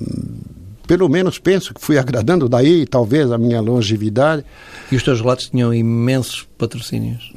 pelo 0.86 1.08
menos 1.08 1.38
penso 1.38 1.72
que 1.72 1.80
fui 1.80 1.96
agradando 1.96 2.48
daí, 2.48 2.84
talvez, 2.84 3.30
a 3.30 3.38
minha 3.38 3.60
longevidade. 3.60 4.44
E 4.90 4.96
os 4.96 5.02
teus 5.02 5.20
relatos 5.20 5.48
tinham 5.48 5.72
imensos 5.72 6.46
patrocínios? 6.56 7.32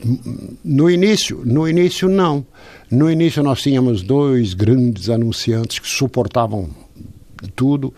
No 0.64 0.90
início, 0.90 1.42
no 1.46 1.68
início 1.68 2.10
não. 2.10 2.46
No 2.90 3.10
início 3.10 3.44
nós 3.44 3.62
tínhamos 3.62 4.02
dois 4.02 4.54
grandes 4.54 5.10
anunciantes 5.10 5.80
que 5.80 5.88
suportavam 5.88 6.70
tudo. 7.56 7.94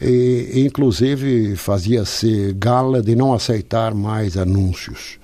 E, 0.00 0.64
inclusive 0.66 1.56
fazia-se 1.56 2.52
gala 2.54 3.02
de 3.02 3.14
não 3.14 3.32
aceitar 3.32 3.94
mais 3.94 4.36
anúncios. 4.36 5.18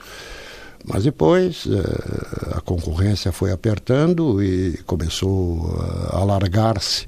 Mas 0.84 1.04
depois 1.04 1.66
eh, 1.66 2.56
a 2.56 2.60
concorrência 2.60 3.30
foi 3.30 3.52
apertando 3.52 4.42
e 4.42 4.78
começou 4.86 5.76
a 6.10 6.16
alargar-se 6.16 7.06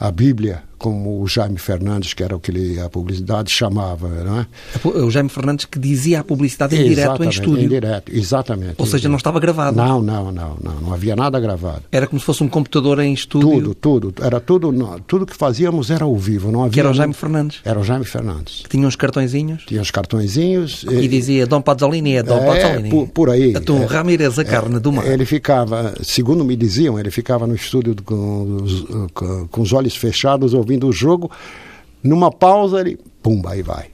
a 0.00 0.10
Bíblia 0.10 0.64
como 0.82 1.22
o 1.22 1.28
Jaime 1.28 1.58
Fernandes, 1.58 2.12
que 2.12 2.24
era 2.24 2.34
o 2.34 2.40
que 2.40 2.50
ele, 2.50 2.80
a 2.80 2.90
publicidade 2.90 3.52
chamava, 3.52 4.08
não 4.08 4.40
é? 4.40 4.46
O 5.04 5.10
Jaime 5.12 5.28
Fernandes 5.28 5.64
que 5.64 5.78
dizia 5.78 6.18
a 6.20 6.24
publicidade 6.24 6.74
em 6.74 6.88
direto 6.88 7.22
em 7.22 7.28
estúdio. 7.28 7.64
Em 7.64 7.68
direto, 7.68 8.12
exatamente. 8.12 8.74
Ou 8.78 8.84
seja, 8.84 9.08
não 9.08 9.16
estava 9.16 9.38
gravado. 9.38 9.76
Não, 9.76 10.02
não, 10.02 10.32
não, 10.32 10.56
não, 10.60 10.80
não 10.80 10.92
havia 10.92 11.14
nada 11.14 11.38
gravado. 11.38 11.82
Era 11.92 12.08
como 12.08 12.18
se 12.18 12.26
fosse 12.26 12.42
um 12.42 12.48
computador 12.48 12.98
em 12.98 13.14
estúdio. 13.14 13.74
Tudo, 13.74 14.10
tudo, 14.10 14.24
era 14.24 14.40
tudo, 14.40 14.72
não, 14.72 14.98
tudo 14.98 15.24
que 15.24 15.36
fazíamos 15.36 15.88
era 15.88 16.04
ao 16.04 16.16
vivo, 16.16 16.50
não 16.50 16.62
havia. 16.62 16.72
Que 16.72 16.80
era 16.80 16.90
o 16.90 16.94
Jaime 16.94 17.14
Fernandes. 17.14 17.60
Era 17.64 17.78
o 17.78 17.84
Jaime 17.84 18.04
Fernandes. 18.04 18.62
Que 18.64 18.70
tinha 18.70 18.84
uns 18.84 18.96
cartõezinhos. 18.96 19.62
Tinha 19.64 19.80
uns 19.80 19.92
cartõezinhos. 19.92 20.84
E, 20.90 20.94
e 20.94 21.06
dizia 21.06 21.46
Dom 21.46 21.62
Pazzolini 21.62 22.16
é 22.16 22.24
Dom 22.24 22.38
é, 22.38 22.44
Pazzolini. 22.44 22.90
Por, 22.90 23.06
por 23.06 23.30
aí. 23.30 23.54
Atum, 23.54 23.84
é, 23.84 23.86
Ramírez, 23.86 24.36
a 24.36 24.44
carne 24.44 24.76
é, 24.76 24.80
do 24.80 24.90
mar. 24.90 25.06
Ele 25.06 25.24
ficava, 25.24 25.94
segundo 26.02 26.44
me 26.44 26.56
diziam, 26.56 26.98
ele 26.98 27.12
ficava 27.12 27.46
no 27.46 27.54
estúdio 27.54 27.94
com 28.04 28.62
os, 28.64 28.84
com 29.48 29.62
os 29.62 29.72
olhos 29.72 29.94
fechados 29.94 30.54
ouvindo 30.54 30.71
o 30.80 30.92
jogo 30.92 31.30
numa 32.02 32.30
pausa 32.30 32.80
ele 32.80 32.98
pumba 33.22 33.52
aí 33.52 33.62
vai, 33.62 33.86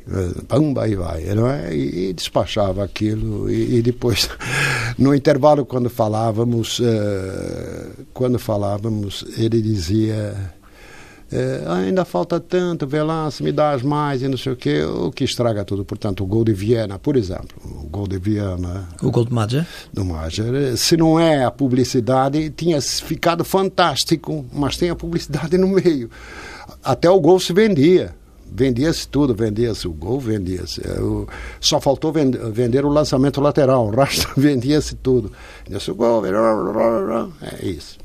pumba 0.48 0.84
aí 0.84 0.94
vai, 0.94 1.22
não 1.34 1.46
é? 1.46 1.74
E, 1.74 2.08
e 2.08 2.12
despachava 2.14 2.82
aquilo 2.82 3.50
e, 3.50 3.76
e, 3.76 3.82
depois 3.82 4.28
no 4.96 5.14
intervalo 5.14 5.66
quando 5.66 5.90
falávamos, 5.90 6.78
uh, 6.78 8.06
quando 8.14 8.38
falávamos 8.38 9.24
ele 9.36 9.60
dizia 9.60 10.34
uh, 11.30 11.72
ainda 11.72 12.06
falta 12.06 12.40
tanto, 12.40 12.86
vê 12.86 13.02
lá 13.02 13.30
se 13.30 13.42
me 13.42 13.52
dá 13.52 13.72
as 13.72 13.82
mais 13.82 14.22
e 14.22 14.28
não 14.28 14.38
sei 14.38 14.52
o 14.52 14.56
que, 14.56 14.82
o 14.82 15.12
que 15.12 15.24
estraga 15.24 15.62
tudo. 15.62 15.84
Portanto, 15.84 16.24
o 16.24 16.26
gol 16.26 16.42
de 16.42 16.54
Viena, 16.54 16.98
por 16.98 17.14
exemplo, 17.14 17.60
o 17.62 17.86
gol 17.86 18.08
de 18.08 18.18
Viena, 18.18 18.88
o 19.02 19.10
gol 19.10 19.26
de 19.26 19.34
Mager, 19.34 19.66
do 19.92 20.06
Mager, 20.06 20.74
se 20.78 20.96
não 20.96 21.20
é 21.20 21.44
a 21.44 21.50
publicidade, 21.50 22.48
tinha 22.48 22.80
ficado 22.80 23.44
fantástico, 23.44 24.46
mas 24.54 24.78
tem 24.78 24.88
a 24.88 24.96
publicidade 24.96 25.58
no 25.58 25.68
meio 25.68 26.08
até 26.82 27.08
o 27.10 27.20
gol 27.20 27.38
se 27.40 27.52
vendia. 27.52 28.14
Vendia-se 28.50 29.06
tudo, 29.06 29.34
vendia-se 29.34 29.86
o 29.86 29.92
gol, 29.92 30.18
vendia-se. 30.18 30.80
É, 30.80 30.96
só 31.60 31.80
faltou 31.80 32.12
vender 32.12 32.84
o 32.84 32.88
lançamento 32.88 33.40
lateral, 33.40 33.86
o 33.86 33.90
resto 33.90 34.28
vendia-se 34.40 34.94
tudo. 34.96 35.30
Vendia-se 35.64 35.90
o 35.90 35.94
gol, 35.94 36.22
é 37.42 37.66
isso. 37.66 37.98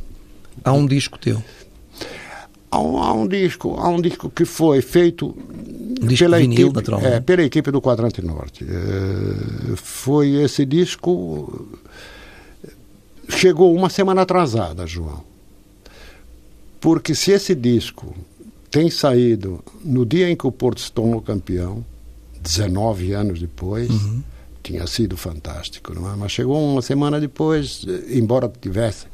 Há 0.63 0.73
um 0.73 0.85
disco 0.85 1.17
teu? 1.17 1.41
Há 2.69 2.81
um, 2.81 2.97
há 2.97 3.13
um 3.13 3.27
disco, 3.27 3.75
há 3.77 3.87
um 3.87 4.01
disco 4.01 4.29
que 4.29 4.45
foi 4.45 4.81
feito 4.81 5.35
disco 6.01 6.25
pela, 6.25 6.37
vinil, 6.39 6.69
equipe, 6.69 7.05
é, 7.05 7.19
pela 7.19 7.43
equipe 7.43 7.71
do 7.71 7.81
Quadrante 7.81 8.21
Norte. 8.21 8.65
É, 8.65 9.75
foi 9.75 10.35
esse 10.41 10.65
disco. 10.65 11.67
Chegou 13.29 13.73
uma 13.75 13.89
semana 13.89 14.23
atrasada, 14.23 14.85
João. 14.85 15.23
Porque 16.81 17.15
se 17.15 17.31
esse 17.31 17.55
disco 17.55 18.13
tem 18.73 18.89
saído 18.89 19.63
no 19.85 20.03
dia 20.03 20.27
em 20.27 20.35
que 20.35 20.47
o 20.47 20.51
Porto 20.51 20.81
se 20.81 20.91
tornou 20.91 21.21
campeão, 21.21 21.85
19 22.41 23.13
anos 23.13 23.39
depois, 23.39 23.87
uhum. 23.87 24.23
tinha 24.63 24.87
sido 24.87 25.15
fantástico, 25.15 25.93
não 25.93 26.11
é? 26.11 26.15
Mas 26.15 26.31
chegou 26.31 26.59
uma 26.59 26.81
semana 26.81 27.21
depois, 27.21 27.85
eh, 27.87 28.17
embora 28.17 28.51
tivesse 28.59 29.05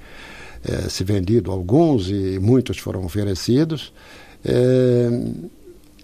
eh, 0.63 0.87
se 0.87 1.03
vendido 1.03 1.51
alguns 1.51 2.09
e 2.09 2.39
muitos 2.39 2.77
foram 2.77 3.03
oferecidos, 3.03 3.91
eh, 4.45 5.09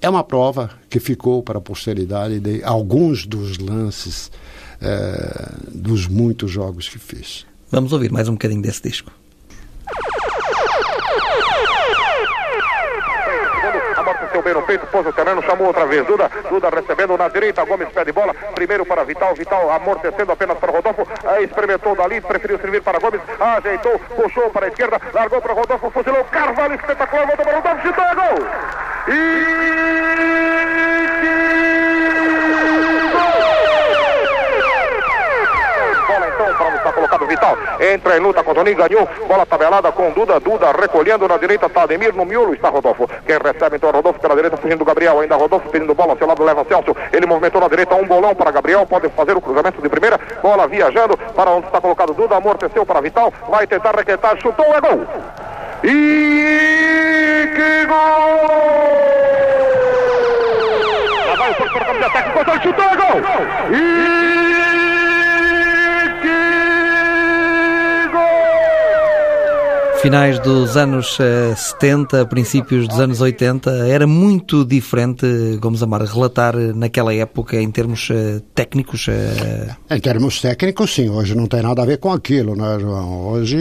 é 0.02 0.10
uma 0.10 0.26
prova 0.26 0.72
que 0.90 1.00
ficou 1.00 1.42
para 1.42 1.58
a 1.58 1.62
posteridade 1.62 2.42
de 2.42 2.62
alguns 2.62 3.26
dos 3.26 3.58
lances 3.58 4.30
dos 5.74 6.06
muitos 6.06 6.52
jogos 6.52 6.90
que 6.90 7.00
fiz. 7.00 7.46
Vamos 7.72 7.94
ouvir 7.94 8.12
mais 8.12 8.28
um 8.28 8.34
bocadinho 8.34 8.62
desse 8.62 8.84
disco. 8.84 9.10
Bem 14.46 14.54
no 14.54 14.62
peito, 14.62 14.86
pôs 14.88 15.06
o 15.08 15.12
terreno, 15.12 15.42
chamou 15.42 15.68
outra 15.68 15.86
vez. 15.88 16.06
Duda, 16.06 16.30
Duda 16.48 16.70
recebendo 16.70 17.18
na 17.18 17.28
direita, 17.28 17.66
Gomes 17.66 17.90
pede 17.90 18.12
bola. 18.12 18.34
Primeiro 18.54 18.86
para 18.86 19.04
Vital, 19.04 19.34
Vital 19.34 19.72
amortecendo 19.72 20.32
apenas 20.32 20.58
para 20.60 20.72
Rodolfo. 20.72 21.08
Experimentou 21.42 21.96
dali, 21.96 22.22
preferiu 22.22 22.60
servir 22.60 22.84
para 22.84 23.00
Gomes. 23.00 23.22
Ajeitou, 23.40 24.00
puxou 24.16 24.52
para 24.52 24.68
a 24.68 24.70
esquerda, 24.70 25.02
largou 25.14 25.42
para 25.42 25.54
Rodolfo, 25.54 25.90
fuzilou 25.90 26.24
Carvalho, 26.26 26.76
espetacular, 26.76 27.26
voltou 27.26 27.46
para 27.46 27.56
Rodolfo, 27.56 27.88
chutou, 27.88 28.06
é 28.06 28.16
gol! 28.16 28.48
E 29.08 30.85
está 37.26 37.28
Vital. 37.28 37.58
Entra 37.80 38.18
em 38.18 38.20
luta 38.20 38.44
com 38.44 38.54
Toninho, 38.54 38.78
ganhou. 38.78 39.10
Bola 39.28 39.46
tabelada 39.46 39.92
com 39.92 40.12
Duda. 40.12 40.40
Duda 40.40 40.72
recolhendo 40.72 41.28
na 41.28 41.38
direita. 41.38 41.70
Tademir 41.70 42.14
no 42.14 42.26
miolo 42.26 42.54
está 42.54 42.70
Rodolfo. 42.70 43.10
Quem 43.26 43.38
recebe 43.38 43.78
então 43.78 43.92
Rodolfo 43.92 44.20
pela 44.20 44.36
direita, 44.36 44.58
fugindo 44.58 44.80
do 44.80 44.86
Gabriel. 44.86 45.20
Ainda 45.20 45.36
Rodolfo 45.36 45.70
pedindo 45.70 45.94
bola 45.94 46.12
ao 46.12 46.18
seu 46.18 46.28
lado, 46.28 46.44
leva 46.44 46.66
Celso. 46.66 46.96
Ele 47.12 47.26
movimentou 47.26 47.60
na 47.60 47.68
direita 47.68 47.96
um 47.96 48.06
bolão 48.06 48.36
para 48.36 48.52
Gabriel. 48.52 48.86
Pode 48.86 49.10
fazer 49.10 49.36
o 49.36 49.42
cruzamento 49.42 49.82
de 49.82 49.90
primeira. 49.90 50.20
Bola 50.42 50.68
viajando 50.68 51.18
para 51.18 51.52
onde 51.52 51.68
está 51.68 51.82
colocado 51.82 52.14
Duda. 52.14 52.36
Amorteceu 52.36 52.86
para 52.86 53.02
Vital. 53.02 53.34
Vai 53.50 53.68
tentar 53.68 53.96
requentar. 53.96 54.40
Chutou, 54.42 54.66
é 54.76 54.82
gol. 54.82 55.06
E 55.84 57.50
que 57.56 57.86
gol! 57.86 57.96
Lá 61.28 61.36
vai 61.36 61.52
o 61.52 61.56
Porto 61.56 61.74
campo 61.74 61.94
de 61.94 62.04
ataque. 62.04 62.64
Chutou, 62.64 62.86
é 62.86 62.96
gol! 62.96 63.22
E 63.72 64.75
finais 70.02 70.40
dos 70.40 70.78
anos 70.78 71.18
70, 71.18 72.18
eh, 72.18 72.26
princípios 72.26 72.88
dos 72.88 73.00
anos 73.00 73.22
80, 73.22 73.70
era 73.88 74.06
muito 74.06 74.66
diferente, 74.66 75.26
Gomes 75.60 75.82
Amar, 75.82 76.02
relatar 76.04 76.56
naquela 76.76 77.14
época 77.14 77.62
em 77.62 77.72
termos 77.72 78.10
eh, 78.12 78.42
técnicos? 78.54 79.08
Eh, 79.08 79.76
em 79.90 80.00
termos 80.00 80.42
técnicos, 80.42 80.94
sim. 80.94 81.10
Hoje 81.10 81.36
não 81.36 81.48
tem 81.48 81.62
nada 81.62 81.82
a 81.82 81.86
ver 81.86 81.98
com 81.98 82.12
aquilo, 82.12 82.56
né, 82.56 82.78
João? 82.80 83.28
Hoje 83.28 83.58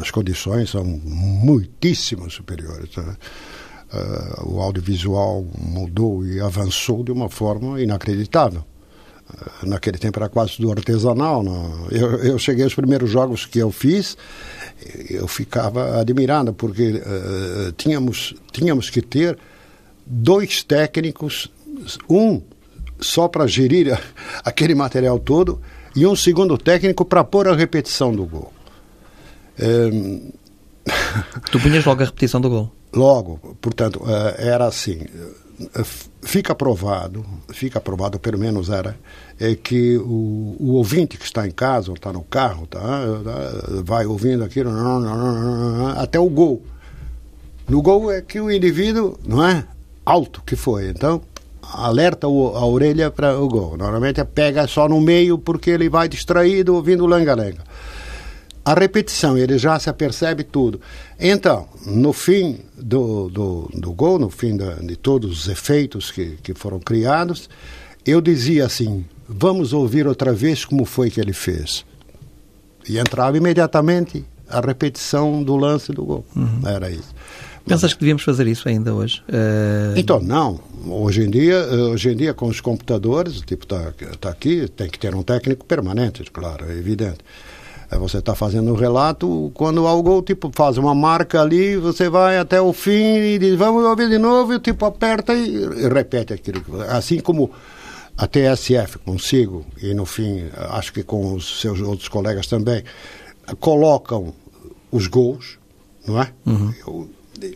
as 0.00 0.10
condições 0.10 0.70
são 0.70 0.84
muitíssimo 0.84 2.30
superiores. 2.30 2.96
Né? 2.96 3.16
O 4.44 4.60
audiovisual 4.60 5.46
mudou 5.58 6.24
e 6.24 6.40
avançou 6.40 7.02
de 7.02 7.12
uma 7.12 7.28
forma 7.28 7.80
inacreditável. 7.80 8.64
Naquele 9.62 9.98
tempo 9.98 10.18
era 10.18 10.28
quase 10.28 10.60
do 10.60 10.70
artesanal. 10.70 11.42
Não? 11.42 11.86
Eu, 11.90 12.16
eu 12.24 12.38
cheguei 12.38 12.64
aos 12.64 12.74
primeiros 12.74 13.10
jogos 13.10 13.44
que 13.46 13.58
eu 13.58 13.70
fiz, 13.70 14.16
eu 15.10 15.28
ficava 15.28 16.00
admirado, 16.00 16.52
porque 16.54 16.92
uh, 16.92 17.72
tínhamos, 17.72 18.34
tínhamos 18.52 18.90
que 18.90 19.02
ter 19.02 19.38
dois 20.06 20.62
técnicos, 20.62 21.50
um 22.08 22.40
só 23.00 23.28
para 23.28 23.46
gerir 23.46 23.98
aquele 24.44 24.74
material 24.74 25.18
todo 25.18 25.60
e 25.94 26.06
um 26.06 26.16
segundo 26.16 26.56
técnico 26.56 27.04
para 27.04 27.24
pôr 27.24 27.48
a 27.48 27.54
repetição 27.54 28.14
do 28.14 28.24
gol. 28.24 28.52
Um... 29.60 30.32
Tu 31.50 31.60
punhas 31.60 31.84
logo 31.84 32.02
a 32.02 32.06
repetição 32.06 32.40
do 32.40 32.48
gol? 32.48 32.72
Logo, 32.94 33.56
portanto, 33.60 34.02
eh, 34.06 34.48
era 34.48 34.66
assim, 34.66 35.00
eh, 35.02 35.30
fica 36.22 36.52
aprovado, 36.52 37.24
fica 37.50 37.78
aprovado, 37.78 38.18
pelo 38.18 38.38
menos 38.38 38.68
era, 38.70 38.96
é 39.40 39.54
que 39.54 39.96
o, 39.98 40.56
o 40.58 40.72
ouvinte 40.74 41.16
que 41.16 41.24
está 41.24 41.46
em 41.46 41.50
casa, 41.50 41.90
ou 41.90 41.96
está 41.96 42.12
no 42.12 42.22
carro, 42.22 42.66
tá, 42.66 42.80
vai 43.84 44.06
ouvindo 44.06 44.44
aquilo, 44.44 44.70
até 45.96 46.18
o 46.18 46.28
gol. 46.28 46.62
No 47.68 47.82
gol 47.82 48.10
é 48.10 48.22
que 48.22 48.40
o 48.40 48.50
indivíduo, 48.50 49.18
não 49.26 49.44
é? 49.44 49.64
Alto 50.04 50.42
que 50.44 50.56
foi. 50.56 50.88
Então, 50.88 51.20
alerta 51.60 52.26
a 52.26 52.66
orelha 52.66 53.10
para 53.10 53.38
o 53.38 53.46
gol. 53.46 53.76
Normalmente 53.76 54.24
pega 54.24 54.66
só 54.66 54.88
no 54.88 55.00
meio 55.00 55.38
porque 55.38 55.70
ele 55.70 55.88
vai 55.88 56.08
distraído 56.08 56.74
ouvindo 56.74 57.04
lenga-lenga. 57.06 57.62
A 58.68 58.74
repetição, 58.74 59.38
ele 59.38 59.56
já 59.56 59.78
se 59.80 59.88
apercebe 59.88 60.44
tudo. 60.44 60.78
Então, 61.18 61.66
no 61.86 62.12
fim 62.12 62.58
do, 62.76 63.30
do, 63.30 63.70
do 63.72 63.92
gol, 63.92 64.18
no 64.18 64.28
fim 64.28 64.58
da, 64.58 64.74
de 64.74 64.94
todos 64.94 65.40
os 65.40 65.48
efeitos 65.48 66.10
que, 66.10 66.36
que 66.42 66.52
foram 66.52 66.78
criados, 66.78 67.48
eu 68.04 68.20
dizia 68.20 68.66
assim: 68.66 69.06
vamos 69.26 69.72
ouvir 69.72 70.06
outra 70.06 70.34
vez 70.34 70.66
como 70.66 70.84
foi 70.84 71.10
que 71.10 71.18
ele 71.18 71.32
fez. 71.32 71.82
E 72.86 72.98
entrava 72.98 73.38
imediatamente 73.38 74.22
a 74.46 74.60
repetição 74.60 75.42
do 75.42 75.56
lance 75.56 75.90
do 75.90 76.04
gol. 76.04 76.26
Uhum. 76.36 76.60
Era 76.66 76.90
isso. 76.90 77.14
Pensas 77.66 77.94
que 77.94 78.00
devíamos 78.00 78.22
fazer 78.22 78.46
isso 78.46 78.68
ainda 78.68 78.92
hoje? 78.92 79.22
Uh... 79.30 79.96
Então, 79.96 80.20
não. 80.20 80.60
Hoje 80.86 81.22
em 81.22 81.30
dia, 81.30 81.54
eh, 81.54 81.74
hoje 81.74 82.10
em 82.10 82.16
dia 82.16 82.34
com 82.34 82.48
os 82.48 82.60
computadores, 82.60 83.40
tipo, 83.40 83.64
está 83.64 83.94
tá 84.20 84.28
aqui, 84.28 84.68
tem 84.68 84.90
que 84.90 84.98
ter 84.98 85.14
um 85.14 85.22
técnico 85.22 85.64
permanente, 85.64 86.22
claro, 86.30 86.66
é 86.70 86.72
evidente. 86.76 87.18
Você 87.90 88.18
está 88.18 88.34
fazendo 88.34 88.70
um 88.70 88.74
relato, 88.74 89.50
quando 89.54 89.86
algo 89.86 90.20
tipo 90.20 90.50
faz 90.54 90.76
uma 90.76 90.94
marca 90.94 91.40
ali, 91.40 91.76
você 91.76 92.10
vai 92.10 92.38
até 92.38 92.60
o 92.60 92.72
fim 92.72 93.16
e 93.16 93.38
diz, 93.38 93.54
vamos 93.56 93.82
ouvir 93.82 94.10
de 94.10 94.18
novo, 94.18 94.52
e 94.52 94.56
o 94.56 94.60
tipo 94.60 94.84
aperta 94.84 95.32
e 95.32 95.88
repete 95.88 96.34
aquilo. 96.34 96.62
Assim 96.90 97.18
como 97.18 97.50
a 98.16 98.26
TSF 98.26 98.98
consigo, 98.98 99.64
e 99.80 99.94
no 99.94 100.04
fim, 100.04 100.44
acho 100.70 100.92
que 100.92 101.02
com 101.02 101.32
os 101.34 101.60
seus 101.60 101.80
outros 101.80 102.08
colegas 102.08 102.46
também, 102.46 102.84
colocam 103.58 104.34
os 104.90 105.06
gols, 105.06 105.58
não 106.06 106.20
é? 106.20 106.30
Uhum. 106.44 106.74
Eu, 106.86 107.10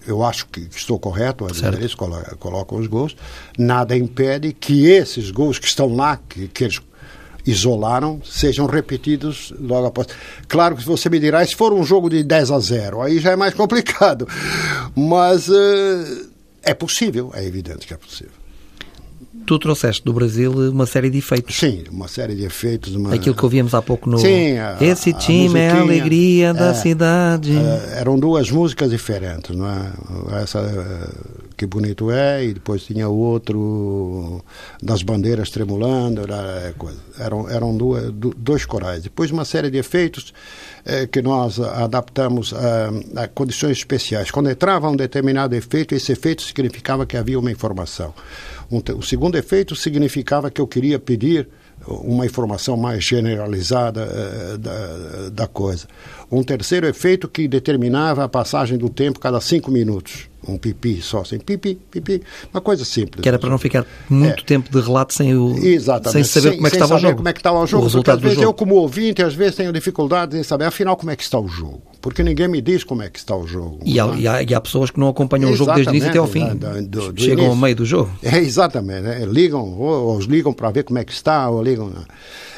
eu 0.07 0.25
acho 0.25 0.47
que 0.47 0.61
estou 0.75 0.99
correto 0.99 1.45
a 1.45 1.49
dizer 1.49 1.83
isso, 1.83 1.97
colocam 2.39 2.79
os 2.79 2.87
gols. 2.87 3.17
Nada 3.59 3.97
impede 3.97 4.53
que 4.53 4.87
esses 4.87 5.31
gols 5.31 5.59
que 5.59 5.67
estão 5.67 5.95
lá, 5.95 6.19
que, 6.29 6.49
que 6.49 6.65
eles 6.65 6.81
isolaram, 7.47 8.21
sejam 8.25 8.67
repetidos 8.67 9.53
logo 9.59 9.87
após. 9.87 10.07
Claro 10.49 10.77
que 10.77 10.85
você 10.85 11.09
me 11.09 11.19
dirá, 11.19 11.45
se 11.45 11.57
for 11.57 11.73
um 11.73 11.85
jogo 11.85 12.09
de 12.09 12.23
10 12.23 12.51
a 12.51 12.59
0, 12.59 13.03
aí 13.03 13.19
já 13.19 13.33
é 13.33 13.37
mais 13.37 13.55
complicado. 13.55 14.29
Mas 14.95 15.49
uh, 15.49 16.31
é 16.63 16.75
possível, 16.75 17.31
é 17.35 17.45
evidente 17.45 17.87
que 17.87 17.95
é 17.95 17.97
possível 17.97 18.43
tu 19.47 19.59
trouxeste 19.59 20.05
do 20.05 20.13
Brasil 20.13 20.53
uma 20.71 20.87
série 20.87 21.11
de 21.11 21.19
efeitos. 21.19 21.57
Sim, 21.57 21.85
uma 21.91 22.09
série 22.09 22.35
de 22.35 22.45
efeitos. 22.45 22.95
Uma... 22.95 23.15
Aquilo 23.15 23.35
que 23.35 23.45
ouvíamos 23.45 23.75
há 23.75 23.83
pouco 23.83 24.09
no. 24.09 24.19
Sim, 24.19 24.59
a, 24.59 24.77
Esse 24.81 25.13
time 25.13 25.59
é 25.59 25.71
a 25.71 25.81
alegria 25.81 26.55
da 26.55 26.71
é, 26.71 26.75
cidade. 26.75 27.57
É, 27.57 28.01
eram 28.01 28.19
duas 28.19 28.51
músicas 28.51 28.90
diferentes, 28.90 29.55
não 29.55 29.66
é? 29.66 30.43
Essa 30.43 30.61
é, 30.61 31.52
Que 31.62 31.66
Bonito 31.66 32.11
É, 32.11 32.44
e 32.44 32.55
depois 32.55 32.83
tinha 32.83 33.09
o 33.09 33.16
outro 33.16 34.44
das 34.83 35.05
bandeiras 35.05 35.48
tremulando, 35.48 36.22
era, 36.22 36.75
coisa. 36.77 36.98
Eram, 37.16 37.48
eram 37.48 37.77
duas, 37.77 38.11
dois 38.11 38.66
corais. 38.66 39.05
Depois 39.05 39.31
uma 39.31 39.44
série 39.44 39.70
de 39.70 39.79
efeitos 39.79 40.35
é, 40.85 41.07
que 41.07 41.22
nós 41.22 41.61
adaptamos 41.61 42.53
a, 42.53 43.22
a 43.22 43.29
condições 43.29 43.79
especiais. 43.79 44.29
Quando 44.29 44.51
entrava 44.51 44.90
um 44.90 44.96
determinado 44.96 45.55
efeito, 45.55 45.94
esse 45.94 46.11
efeito 46.11 46.42
significava 46.42 47.07
que 47.07 47.16
havia 47.16 47.38
uma 47.38 47.53
informação. 47.53 48.12
Um, 48.68 48.83
o 48.98 49.03
segundo 49.03 49.37
efeito 49.37 49.77
significava 49.77 50.51
que 50.51 50.61
eu 50.61 50.66
queria 50.66 50.98
pedir 50.98 51.48
uma 51.87 52.27
informação 52.27 52.77
mais 52.77 53.05
generalizada 53.05 54.59
da, 54.59 55.29
da 55.31 55.46
coisa. 55.46 55.87
Um 56.29 56.42
terceiro 56.42 56.88
efeito 56.88 57.29
que 57.29 57.46
determinava 57.46 58.25
a 58.25 58.29
passagem 58.29 58.77
do 58.77 58.88
tempo 58.88 59.20
cada 59.20 59.40
cinco 59.40 59.70
minutos. 59.70 60.32
Um 60.46 60.59
pipi 60.59 61.00
só, 61.00 61.20
assim, 61.20 61.38
pipi, 61.38 61.76
pipi, 61.90 62.20
uma 62.52 62.61
coisa 62.61 62.85
simples. 62.85 63.22
Que 63.22 63.28
era 63.28 63.38
para 63.38 63.48
não 63.48 63.59
ficar 63.59 63.87
muito 64.11 64.42
é. 64.42 64.44
tempo 64.44 64.70
de 64.70 64.81
relato 64.81 65.14
sem, 65.14 65.35
o, 65.37 65.57
Exatamente. 65.57 66.12
sem 66.12 66.24
saber 66.24 66.48
sem, 66.48 66.57
como 66.57 66.66
é 66.66 66.70
que 66.70 66.76
estava 66.76 66.94
o 66.94 66.98
jogo. 66.98 67.16
como 67.16 67.28
é 67.28 67.33
que 67.33 67.38
estava 67.38 67.59
o 67.61 67.66
jogo, 67.66 67.87
o 67.87 67.90
porque 67.90 68.11
às 68.11 68.20
vezes 68.20 68.35
jogo. 68.37 68.48
eu 68.48 68.55
como 68.55 68.74
ouvinte, 68.74 69.22
às 69.22 69.35
vezes 69.35 69.55
tenho 69.55 69.72
dificuldade 69.72 70.37
em 70.37 70.42
saber, 70.42 70.64
afinal, 70.64 70.96
como 70.96 71.11
é 71.11 71.16
que 71.16 71.22
está 71.22 71.38
o 71.38 71.46
jogo. 71.46 71.83
Porque 72.00 72.24
ninguém 72.24 72.48
me 72.48 72.61
diz 72.61 72.83
como 72.83 73.02
é 73.02 73.09
que 73.09 73.20
está 73.20 73.37
o 73.37 73.46
jogo. 73.46 73.78
E 73.85 74.00
há, 74.00 74.07
e 74.16 74.26
há, 74.26 74.42
e 74.42 74.52
há 74.52 74.61
pessoas 74.61 74.90
que 74.90 74.98
não 74.98 75.09
acompanham 75.09 75.50
exatamente, 75.50 75.55
o 75.55 75.64
jogo 75.64 75.74
desde 75.76 75.90
o 75.90 75.92
início 75.92 76.11
até 76.11 76.18
ao 76.18 76.26
fim. 76.26 76.88
Do, 76.88 77.12
do 77.12 77.20
Chegam 77.20 77.44
início. 77.44 77.50
ao 77.50 77.57
meio 77.57 77.76
do 77.76 77.85
jogo. 77.85 78.11
É, 78.20 78.38
exatamente. 78.38 79.02
Né? 79.02 79.24
Ligam, 79.24 79.62
ou, 79.78 80.14
ou 80.14 80.20
ligam 80.20 80.52
para 80.52 80.72
ver 80.72 80.83
como 80.83 80.98
é 80.98 81.05
que 81.05 81.12
está, 81.12 81.48
ou 81.48 81.62
ligam... 81.62 81.92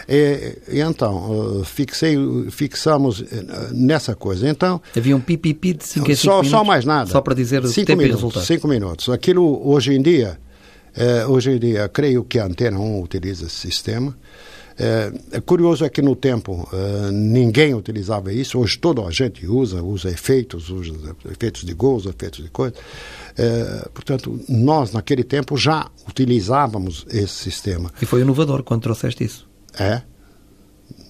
E, 0.09 0.59
e 0.69 0.81
então, 0.81 1.61
uh, 1.61 1.65
fixei, 1.65 2.17
fixamos 2.51 3.21
uh, 3.21 3.25
nessa 3.73 4.15
coisa. 4.15 4.49
Então, 4.49 4.81
Havia 4.97 5.17
um 5.17 5.21
pipipi 5.21 5.75
de 5.75 5.85
5 5.85 6.05
a 6.05 6.15
5 6.15 6.17
só, 6.17 6.31
minutos? 6.31 6.51
Só 6.51 6.65
mais 6.65 6.85
nada. 6.85 7.11
Só 7.11 7.21
para 7.21 7.35
dizer 7.35 7.65
o 7.65 7.69
cinco 7.69 7.87
tempo 7.87 8.03
minutos, 8.03 8.21
e 8.21 8.25
resultado. 8.25 8.47
5 8.47 8.69
minutos. 8.69 9.09
Aquilo, 9.09 9.69
hoje 9.69 9.95
em 9.95 10.03
dia, 10.03 10.39
eh, 10.97 11.27
hoje 11.27 11.51
em 11.51 11.59
dia, 11.59 11.89
creio 11.89 12.25
que 12.25 12.39
a 12.39 12.47
Antena 12.47 12.79
1 12.79 13.03
utiliza 13.03 13.47
esse 13.47 13.57
sistema. 13.57 14.17
É, 14.77 15.13
é, 15.33 15.41
curioso 15.41 15.85
é 15.85 15.89
que 15.89 16.03
no 16.03 16.17
tempo 16.17 16.69
uh, 16.73 17.11
ninguém 17.13 17.75
utilizava 17.75 18.33
isso, 18.33 18.59
hoje 18.59 18.77
toda 18.77 19.03
a 19.03 19.11
gente 19.11 19.47
usa, 19.47 19.81
usa 19.81 20.11
efeitos, 20.11 20.69
usa 20.69 21.15
efeitos 21.31 21.63
de 21.63 21.73
gols, 21.75 22.07
efeitos 22.07 22.43
de 22.43 22.51
coisa. 22.51 22.75
É, 23.39 23.89
portanto, 23.95 24.41
nós 24.49 24.93
naquele 24.93 25.23
tempo 25.23 25.57
já 25.57 25.89
utilizávamos 26.09 27.07
esse 27.09 27.35
sistema. 27.35 27.93
E 28.03 28.07
foi 28.07 28.23
inovador 28.23 28.65
quando 28.65 28.83
trouxeste 28.83 29.23
isso. 29.23 29.54
É. 29.79 30.03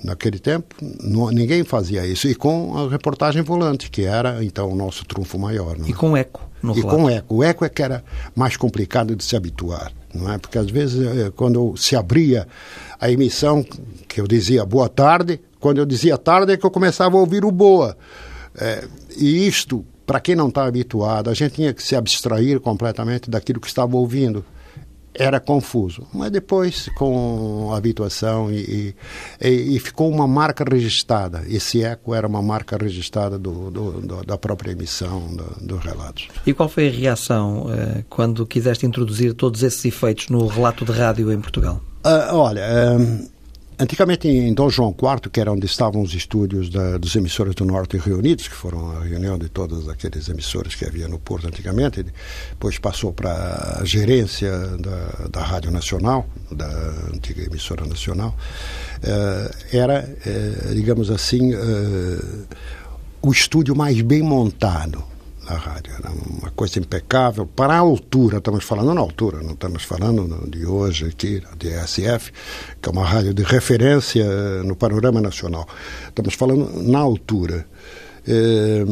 Naquele 0.02 0.38
tempo, 0.38 0.74
não, 1.02 1.30
ninguém 1.30 1.64
fazia 1.64 2.06
isso. 2.06 2.28
E 2.28 2.34
com 2.34 2.76
a 2.76 2.90
reportagem 2.90 3.42
volante, 3.42 3.90
que 3.90 4.04
era 4.04 4.44
então 4.44 4.70
o 4.70 4.74
nosso 4.74 5.04
trunfo 5.06 5.38
maior. 5.38 5.76
e 5.86 5.92
é? 5.92 5.94
com 5.94 6.16
eco. 6.16 6.48
No 6.62 6.72
e 6.72 6.80
relato. 6.80 6.96
com 6.96 7.10
eco. 7.10 7.34
O 7.36 7.42
eco 7.44 7.64
é 7.64 7.68
que 7.68 7.82
era 7.82 8.04
mais 8.34 8.56
complicado 8.56 9.16
de 9.16 9.24
se 9.24 9.34
habituar. 9.34 9.92
Não 10.14 10.30
é? 10.30 10.38
Porque 10.38 10.58
às 10.58 10.70
vezes, 10.70 11.06
eh, 11.06 11.32
quando 11.34 11.74
se 11.76 11.96
abria 11.96 12.46
a 13.00 13.10
emissão, 13.10 13.64
que 14.06 14.20
eu 14.20 14.26
dizia 14.26 14.64
boa 14.64 14.88
tarde, 14.88 15.40
quando 15.58 15.78
eu 15.78 15.86
dizia 15.86 16.16
tarde 16.18 16.52
é 16.52 16.56
que 16.56 16.64
eu 16.64 16.70
começava 16.70 17.16
a 17.16 17.20
ouvir 17.20 17.44
o 17.44 17.50
boa. 17.50 17.96
É, 18.56 18.86
e 19.16 19.46
isto, 19.46 19.84
para 20.06 20.20
quem 20.20 20.36
não 20.36 20.48
está 20.48 20.66
habituado, 20.66 21.30
a 21.30 21.34
gente 21.34 21.54
tinha 21.54 21.72
que 21.72 21.82
se 21.82 21.96
abstrair 21.96 22.60
completamente 22.60 23.30
daquilo 23.30 23.60
que 23.60 23.66
estava 23.66 23.96
ouvindo 23.96 24.44
era 25.14 25.38
confuso. 25.38 26.06
Mas 26.12 26.30
depois, 26.30 26.88
com 26.96 27.70
a 27.72 27.76
habituação, 27.76 28.50
e, 28.50 28.94
e, 29.40 29.76
e, 29.76 29.78
ficou 29.78 30.10
uma 30.10 30.26
marca 30.26 30.64
registrada. 30.64 31.44
Esse 31.48 31.82
eco 31.82 32.14
era 32.14 32.26
uma 32.26 32.42
marca 32.42 32.76
registrada 32.76 33.38
do, 33.38 33.70
do, 33.70 34.00
do, 34.00 34.24
da 34.24 34.36
própria 34.36 34.72
emissão 34.72 35.26
dos 35.34 35.62
do 35.62 35.76
relatos. 35.76 36.28
E 36.46 36.52
qual 36.52 36.68
foi 36.68 36.88
a 36.88 36.90
reação 36.90 37.66
eh, 37.72 38.04
quando 38.08 38.46
quiseste 38.46 38.86
introduzir 38.86 39.34
todos 39.34 39.62
esses 39.62 39.84
efeitos 39.84 40.28
no 40.28 40.46
relato 40.46 40.84
de 40.84 40.92
rádio 40.92 41.32
em 41.32 41.40
Portugal? 41.40 41.80
Uh, 42.04 42.34
olha, 42.34 42.62
uh, 42.98 43.33
Antigamente 43.76 44.28
em 44.28 44.54
Dom 44.54 44.70
João 44.70 44.90
IV, 44.90 45.30
que 45.30 45.40
era 45.40 45.50
onde 45.50 45.66
estavam 45.66 46.00
os 46.00 46.14
estúdios 46.14 46.70
da, 46.70 46.96
dos 46.96 47.16
emissores 47.16 47.56
do 47.56 47.64
Norte 47.64 47.96
reunidos, 47.96 48.46
que 48.46 48.54
foram 48.54 48.92
a 48.96 49.02
reunião 49.02 49.36
de 49.36 49.48
todos 49.48 49.88
aqueles 49.88 50.28
emissores 50.28 50.76
que 50.76 50.84
havia 50.84 51.08
no 51.08 51.18
Porto 51.18 51.48
antigamente, 51.48 52.04
depois 52.50 52.78
passou 52.78 53.12
para 53.12 53.80
a 53.80 53.84
gerência 53.84 54.50
da, 54.78 55.28
da 55.28 55.42
Rádio 55.42 55.72
Nacional, 55.72 56.24
da 56.52 56.68
antiga 57.12 57.42
emissora 57.42 57.84
nacional, 57.84 58.36
eh, 59.02 59.50
era, 59.72 60.08
eh, 60.24 60.72
digamos 60.74 61.10
assim, 61.10 61.52
eh, 61.52 62.46
o 63.22 63.32
estúdio 63.32 63.74
mais 63.74 64.00
bem 64.02 64.22
montado 64.22 65.02
na 65.44 65.56
rádio. 65.56 65.92
Era 65.98 66.10
uma 66.10 66.50
coisa 66.50 66.78
impecável 66.78 67.46
para 67.46 67.74
a 67.74 67.78
altura, 67.78 68.38
estamos 68.38 68.64
falando 68.64 68.94
na 68.94 69.00
altura, 69.00 69.42
não 69.42 69.52
estamos 69.52 69.82
falando 69.84 70.48
de 70.50 70.66
hoje 70.66 71.06
aqui, 71.06 71.42
de 71.56 71.70
SF, 71.86 72.32
que 72.80 72.88
é 72.88 72.92
uma 72.92 73.04
rádio 73.04 73.34
de 73.34 73.42
referência 73.42 74.24
no 74.64 74.74
panorama 74.74 75.20
nacional. 75.20 75.66
Estamos 76.08 76.34
falando 76.34 76.82
na 76.82 76.98
altura. 76.98 77.66
É, 78.26 78.84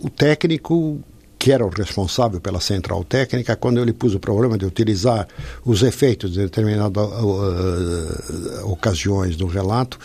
o 0.00 0.10
técnico 0.10 1.00
que 1.44 1.52
era 1.52 1.64
o 1.64 1.68
responsável 1.68 2.40
pela 2.40 2.58
central 2.58 3.04
técnica, 3.04 3.54
quando 3.54 3.76
eu 3.76 3.84
lhe 3.84 3.92
pus 3.92 4.14
o 4.14 4.18
problema 4.18 4.56
de 4.56 4.64
utilizar 4.64 5.28
os 5.62 5.82
efeitos 5.82 6.32
de 6.32 6.38
determinadas 6.38 7.06
uh, 7.06 8.72
ocasiões 8.72 9.36
do 9.36 9.46
relato, 9.46 9.98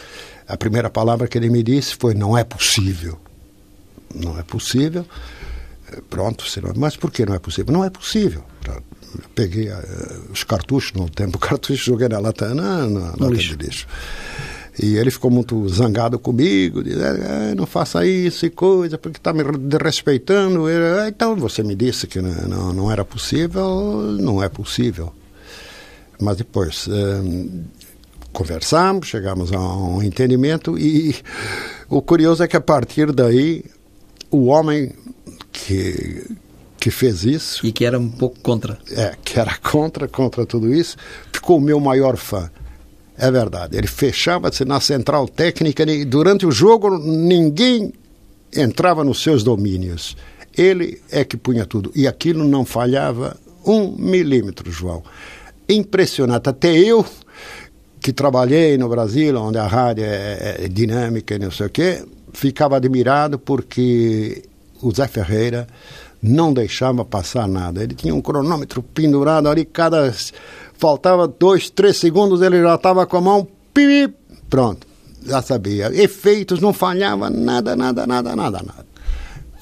a 0.46 0.58
primeira 0.58 0.90
palavra 0.90 1.30
que 1.30 1.38
ele 1.38 1.50
me 1.50 1.64
disse 1.64 1.96
foi: 1.96 2.14
não 2.14 2.38
é 2.38 2.44
possível. 2.44 3.18
Não 4.14 4.40
é 4.40 4.44
possível. 4.44 5.06
Pronto, 6.10 6.46
mas 6.76 6.96
por 6.96 7.12
que 7.12 7.26
não 7.26 7.34
é 7.34 7.40
possível? 7.40 7.74
Não 7.74 7.84
é 7.84 7.90
possível. 7.90 8.44
Peguei 9.34 9.70
uh, 9.70 10.32
os 10.32 10.44
cartuchos, 10.44 10.94
no 10.94 11.10
tempo 11.10 11.38
cartucho, 11.40 11.84
joguei 11.84 12.08
na 12.08 12.20
lata, 12.20 12.54
na, 12.54 12.88
na 12.88 13.00
lata 13.12 13.26
lixo. 13.26 13.58
de 13.58 13.66
lixo. 13.66 13.88
E 14.82 14.96
ele 14.96 15.12
ficou 15.12 15.30
muito 15.30 15.68
zangado 15.68 16.18
comigo, 16.18 16.82
dizendo, 16.82 17.22
ah, 17.24 17.54
não 17.56 17.66
faça 17.66 18.06
isso 18.06 18.46
e 18.46 18.50
coisa, 18.50 18.98
porque 18.98 19.18
está 19.18 19.34
me 19.34 19.44
respeitando. 19.82 20.68
Ah, 20.68 21.08
então 21.10 21.36
você 21.36 21.64
me 21.64 21.76
disse 21.76 22.08
que 22.08 22.22
não, 22.22 22.72
não 22.72 22.92
era 22.92 23.04
possível, 23.04 24.16
não 24.20 24.42
é 24.42 24.48
possível. 24.48 25.12
Mas 26.22 26.38
depois 26.38 26.88
eh, 26.90 27.22
conversamos, 28.32 29.08
chegamos 29.08 29.52
a 29.52 29.60
um 29.60 30.02
entendimento 30.02 30.78
e 30.78 31.16
o 31.90 32.02
curioso 32.02 32.44
é 32.44 32.48
que 32.48 32.56
a 32.58 32.62
partir 32.62 33.12
daí 33.12 33.66
o 34.32 34.46
homem 34.46 34.92
que 35.52 36.26
que 36.80 36.90
fez 36.92 37.26
isso 37.26 37.66
e 37.68 37.74
que 37.74 37.84
era 37.84 38.00
um 38.00 38.10
pouco 38.10 38.40
contra 38.40 38.80
é 38.92 39.14
que 39.24 39.38
era 39.38 39.58
contra 39.58 40.08
contra 40.08 40.46
tudo 40.46 40.74
isso 40.74 40.96
ficou 41.32 41.58
o 41.58 41.62
meu 41.62 41.80
maior 41.80 42.16
fã 42.16 42.50
é 43.20 43.30
verdade. 43.30 43.78
Ele 43.78 43.86
fechava-se 43.86 44.64
na 44.64 44.80
central 44.80 45.28
técnica 45.28 45.84
e 45.84 46.06
durante 46.06 46.46
o 46.46 46.52
jogo 46.52 46.98
ninguém 46.98 47.92
entrava 48.56 49.04
nos 49.04 49.22
seus 49.22 49.44
domínios. 49.44 50.16
Ele 50.58 51.02
é 51.12 51.26
que 51.26 51.36
punha 51.36 51.66
tudo. 51.66 51.92
E 51.94 52.08
aquilo 52.08 52.48
não 52.48 52.64
falhava 52.64 53.38
um 53.66 53.92
milímetro, 53.92 54.72
João. 54.72 55.04
Impressionante. 55.68 56.48
Até 56.48 56.78
eu, 56.78 57.06
que 58.00 58.14
trabalhei 58.14 58.78
no 58.78 58.88
Brasil, 58.88 59.38
onde 59.38 59.58
a 59.58 59.68
rádio 59.68 60.06
é, 60.06 60.56
é 60.62 60.68
dinâmica 60.70 61.36
e 61.36 61.40
não 61.40 61.52
sei 61.52 61.68
o 61.68 61.70
quê, 61.70 62.02
ficava 62.34 62.76
admirado 62.76 63.38
porque 63.40 64.44
o 64.82 64.94
Zé 64.94 65.08
Ferreira 65.08 65.68
não 66.22 66.54
deixava 66.54 67.06
passar 67.06 67.48
nada. 67.48 67.84
Ele 67.84 67.94
tinha 67.94 68.14
um 68.14 68.22
cronômetro 68.22 68.84
pendurado 68.84 69.48
ali, 69.48 69.66
cada 69.66 70.14
faltava 70.78 71.28
dois, 71.28 71.70
três 71.70 71.98
segundos, 71.98 72.42
ele 72.42 72.62
já 72.62 72.76
estava 72.76 73.06
com 73.06 73.18
a 73.18 73.22
mão, 73.22 73.48
pip, 73.74 74.14
pronto, 74.50 74.88
já 75.26 75.42
sabia. 75.42 75.92
Efeitos, 75.94 76.62
não 76.62 76.74
falhava 76.74 77.30
nada, 77.30 77.76
nada, 77.76 78.08
nada, 78.08 78.36
nada, 78.36 78.62
nada. 78.64 78.90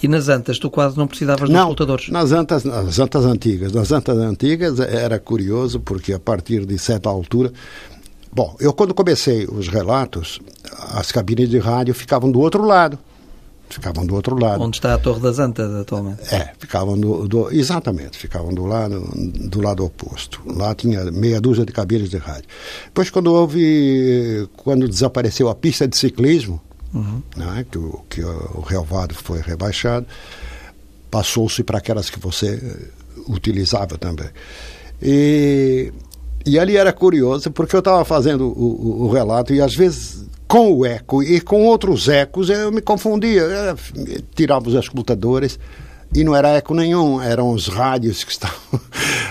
E 0.01 0.07
nas 0.07 0.29
antas, 0.29 0.59
tu 0.59 0.69
quase 0.69 0.95
não 0.95 1.07
precisavas 1.07 1.49
não, 1.49 1.55
dos 1.55 1.63
computadores? 1.69 2.09
Nas 2.09 2.31
antas, 2.31 2.63
nas 2.63 2.99
antas 2.99 3.25
antigas. 3.25 3.71
Nas 3.71 3.91
antas 3.91 4.15
antigas 4.17 4.79
era 4.79 5.19
curioso, 5.19 5.79
porque 5.79 6.13
a 6.13 6.19
partir 6.19 6.65
de 6.65 6.77
certa 6.77 7.09
altura. 7.09 7.51
Bom, 8.31 8.55
eu 8.59 8.73
quando 8.73 8.93
comecei 8.93 9.45
os 9.45 9.67
relatos, 9.67 10.39
as 10.93 11.11
cabines 11.11 11.49
de 11.49 11.59
rádio 11.59 11.93
ficavam 11.93 12.31
do 12.31 12.39
outro 12.39 12.63
lado. 12.63 12.97
Ficavam 13.69 14.05
do 14.05 14.15
outro 14.15 14.39
lado. 14.39 14.63
Onde 14.63 14.77
está 14.77 14.93
a 14.93 14.97
Torre 14.97 15.19
das 15.19 15.39
Antas 15.39 15.73
atualmente? 15.73 16.33
É, 16.33 16.53
ficavam 16.57 16.97
do, 16.97 17.27
do, 17.27 17.51
exatamente, 17.51 18.17
ficavam 18.17 18.53
do 18.53 18.65
lado, 18.65 19.01
do 19.13 19.61
lado 19.61 19.83
oposto. 19.83 20.41
Lá 20.45 20.73
tinha 20.73 21.03
meia 21.11 21.41
dúzia 21.41 21.65
de 21.65 21.73
cabines 21.73 22.09
de 22.09 22.17
rádio. 22.17 22.45
Depois, 22.85 23.09
quando 23.09 23.33
houve, 23.33 24.47
quando 24.55 24.87
desapareceu 24.87 25.49
a 25.49 25.55
pista 25.55 25.85
de 25.85 25.97
ciclismo, 25.97 26.61
uhum. 26.93 27.21
né, 27.35 27.65
que, 27.69 27.77
o, 27.77 28.05
que 28.09 28.23
o 28.23 28.61
relvado 28.61 29.13
foi 29.13 29.41
rebaixado, 29.41 30.05
passou-se 31.11 31.61
para 31.61 31.79
aquelas 31.79 32.09
que 32.09 32.19
você 32.19 32.61
utilizava 33.27 33.97
também. 33.97 34.29
E, 35.01 35.91
e 36.47 36.57
ali 36.57 36.77
era 36.77 36.93
curioso, 36.93 37.51
porque 37.51 37.75
eu 37.75 37.79
estava 37.79 38.05
fazendo 38.05 38.47
o, 38.47 39.03
o, 39.03 39.05
o 39.05 39.11
relato 39.11 39.53
e 39.53 39.61
às 39.61 39.75
vezes 39.75 40.25
com 40.47 40.71
o 40.71 40.85
eco 40.85 41.21
e 41.21 41.41
com 41.41 41.65
outros 41.65 42.07
ecos, 42.07 42.49
eu 42.49 42.71
me 42.71 42.81
confundia. 42.81 43.41
Eu 43.41 43.77
tirava 44.33 44.69
os 44.69 44.75
escutadores 44.75 45.59
e 46.15 46.23
não 46.23 46.33
era 46.33 46.49
eco 46.49 46.73
nenhum, 46.73 47.21
eram 47.21 47.51
os 47.51 47.67
rádios 47.67 48.23
que 48.23 48.31
estavam 48.31 48.79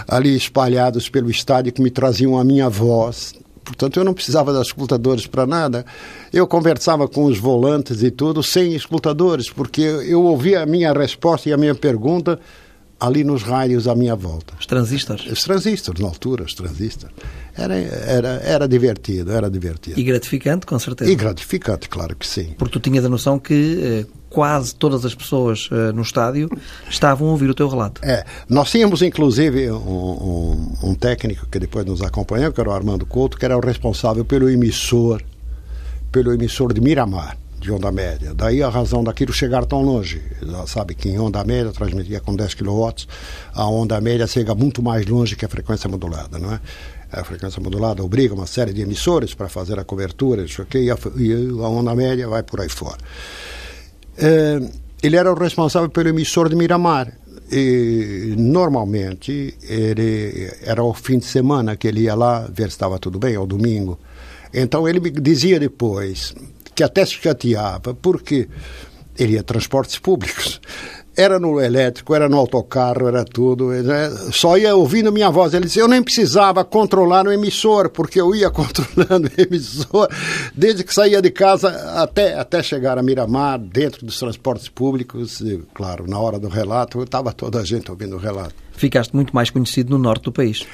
ali 0.07 0.37
espalhados 0.37 1.09
pelo 1.09 1.31
estádio 1.31 1.72
que 1.72 1.83
me 1.83 1.90
traziam 1.90 2.38
a 2.38 2.44
minha 2.44 2.68
voz. 2.68 3.35
Portanto, 3.64 3.98
eu 3.98 4.05
não 4.05 4.14
precisava 4.14 4.52
das 4.52 4.68
escutadores 4.68 5.26
para 5.26 5.44
nada. 5.44 5.85
Eu 6.33 6.46
conversava 6.46 7.09
com 7.09 7.24
os 7.24 7.37
volantes 7.37 8.02
e 8.02 8.12
tudo 8.12 8.40
sem 8.42 8.74
escutadores, 8.74 9.50
porque 9.50 9.81
eu 9.81 10.22
ouvia 10.22 10.62
a 10.62 10.66
minha 10.66 10.92
resposta 10.92 11.48
e 11.48 11.52
a 11.52 11.57
minha 11.57 11.74
pergunta 11.74 12.38
ali 12.98 13.22
nos 13.22 13.42
rádios 13.42 13.87
à 13.87 13.94
minha 13.94 14.16
volta. 14.16 14.54
Os 14.59 14.66
transistores? 14.66 15.26
Os 15.30 15.42
transistores, 15.42 16.00
na 16.00 16.09
altura, 16.09 16.44
os 16.44 16.54
transistores. 16.54 17.14
Era, 17.54 17.74
era, 17.74 18.28
era 18.42 18.68
divertido, 18.68 19.32
era 19.32 19.50
divertido. 19.50 19.98
E 19.98 20.02
gratificante, 20.02 20.66
com 20.66 20.78
certeza. 20.78 21.11
E 21.11 21.14
gratificante, 21.14 21.88
claro 21.88 22.14
que 22.16 22.26
sim. 22.26 22.54
Porque 22.59 22.72
tu 22.72 22.80
tinhas 22.80 23.04
a 23.04 23.09
noção 23.09 23.38
que 23.38 23.80
eh, 23.82 24.06
quase 24.28 24.74
todas 24.74 25.04
as 25.04 25.14
pessoas 25.14 25.68
eh, 25.72 25.92
no 25.92 26.02
estádio 26.02 26.50
estavam 26.88 27.28
a 27.28 27.30
ouvir 27.30 27.48
o 27.48 27.54
teu 27.54 27.68
relato. 27.68 28.00
É, 28.04 28.24
nós 28.48 28.70
tínhamos 28.70 29.00
inclusive 29.02 29.70
um, 29.70 29.76
um, 29.76 30.90
um 30.90 30.94
técnico 30.94 31.46
que 31.46 31.59
depois 31.59 31.85
nos 31.87 32.02
acompanhou, 32.02 32.52
que 32.52 32.61
era 32.61 32.70
o 32.70 32.72
Armando 32.72 33.06
Couto, 33.06 33.38
que 33.38 33.44
era 33.44 33.56
o 33.56 33.61
responsável 33.61 34.24
pelo 34.24 34.50
emissor, 34.50 35.22
pelo 36.12 36.32
emissor 36.32 36.72
de 36.72 36.80
Miramar 36.80 37.38
de 37.66 37.72
onda 37.72 37.90
média. 37.90 38.33
Daí 38.33 38.62
a 38.62 38.68
razão 38.68 39.02
daquilo 39.02 39.33
chegar 39.33 39.66
tão 39.66 39.83
longe. 39.83 40.22
Já 40.40 40.66
sabe 40.66 40.94
que 40.94 41.09
em 41.09 41.18
onda 41.18 41.42
média 41.42 41.72
transmitia 41.72 42.20
com 42.20 42.35
10 42.35 42.55
kW, 42.55 43.07
a 43.52 43.68
onda 43.68 44.00
média 44.00 44.26
chega 44.26 44.55
muito 44.55 44.81
mais 44.83 45.05
longe 45.05 45.35
que 45.35 45.44
a 45.44 45.48
frequência 45.48 45.90
modulada, 45.90 46.38
não 46.38 46.52
é? 46.52 46.61
A 47.11 47.24
frequência 47.24 47.61
modulada 47.61 48.05
obriga 48.05 48.35
uma 48.35 48.46
série 48.46 48.72
de 48.72 48.83
emissores 48.83 49.35
para 49.35 49.48
fazer 49.48 49.79
a 49.79 49.85
cobertura, 49.85 50.42
isso 50.42 50.62
aqui, 50.62 50.79
e, 50.79 50.90
a, 50.90 50.98
e 51.16 51.33
a 51.33 51.68
onda 51.68 51.94
média 51.94 52.29
vai 52.29 52.42
por 52.42 52.61
aí 52.61 52.68
fora. 52.68 52.98
É, 54.16 54.61
ele 55.02 55.16
era 55.16 55.33
o 55.33 55.35
responsável 55.35 55.88
pelo 55.90 56.09
emissor 56.09 56.48
de 56.48 56.55
Miramar. 56.55 57.12
E 57.50 58.35
normalmente 58.37 59.57
ele 59.62 60.50
era 60.62 60.83
o 60.83 60.92
fim 60.92 61.18
de 61.18 61.26
semana 61.26 61.76
que 61.76 61.87
ele 61.87 62.00
ia 62.02 62.14
lá 62.14 62.40
ver 62.40 62.64
se 62.64 62.70
estava 62.70 62.98
tudo 62.98 63.20
bem, 63.20 63.37
ao 63.37 63.46
domingo. 63.46 63.98
Então 64.52 64.88
ele 64.88 64.98
me 64.98 65.11
dizia 65.11 65.61
depois: 65.61 66.35
que 66.76 66.84
até 66.84 67.04
se 67.06 67.14
chateava, 67.14 67.94
porque 67.94 68.46
ele 69.18 69.32
ia 69.32 69.42
transportes 69.42 69.98
públicos. 69.98 70.60
Era 71.16 71.40
no 71.40 71.58
elétrico, 71.58 72.14
era 72.14 72.28
no 72.28 72.36
autocarro, 72.36 73.08
era 73.08 73.24
tudo. 73.24 73.68
Né? 73.70 74.10
Só 74.30 74.58
ia 74.58 74.76
ouvindo 74.76 75.10
minha 75.10 75.30
voz. 75.30 75.54
Ele 75.54 75.64
disse: 75.64 75.78
eu 75.78 75.88
nem 75.88 76.02
precisava 76.02 76.62
controlar 76.62 77.26
o 77.26 77.32
emissor, 77.32 77.88
porque 77.88 78.20
eu 78.20 78.34
ia 78.34 78.50
controlando 78.52 79.26
o 79.26 79.40
emissor 79.40 80.10
desde 80.54 80.84
que 80.84 80.92
saía 80.92 81.22
de 81.22 81.30
casa 81.30 81.70
até, 82.02 82.38
até 82.38 82.62
chegar 82.62 82.98
a 82.98 83.02
Miramar, 83.02 83.58
dentro 83.58 84.04
dos 84.04 84.18
transportes 84.18 84.68
públicos. 84.68 85.40
E, 85.40 85.62
claro, 85.72 86.06
na 86.06 86.18
hora 86.18 86.38
do 86.38 86.48
relato, 86.48 87.02
estava 87.02 87.32
toda 87.32 87.60
a 87.60 87.64
gente 87.64 87.90
ouvindo 87.90 88.16
o 88.16 88.18
relato. 88.18 88.54
Ficaste 88.72 89.16
muito 89.16 89.34
mais 89.34 89.48
conhecido 89.48 89.88
no 89.88 89.98
norte 89.98 90.24
do 90.24 90.32
país. 90.32 90.66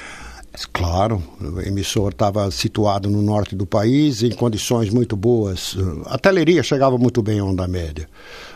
Claro, 0.71 1.23
o 1.41 1.61
emissor 1.61 2.13
estava 2.13 2.51
situado 2.51 3.09
no 3.09 3.23
norte 3.23 3.57
do 3.57 3.65
país, 3.65 4.23
em 4.23 4.31
condições 4.31 4.91
muito 4.91 5.17
boas. 5.17 5.77
A 6.05 6.31
Leiria 6.31 6.63
chegava 6.63 6.99
muito 6.99 7.23
bem 7.23 7.39
à 7.39 7.45
onda 7.45 7.67
média. 7.67 8.07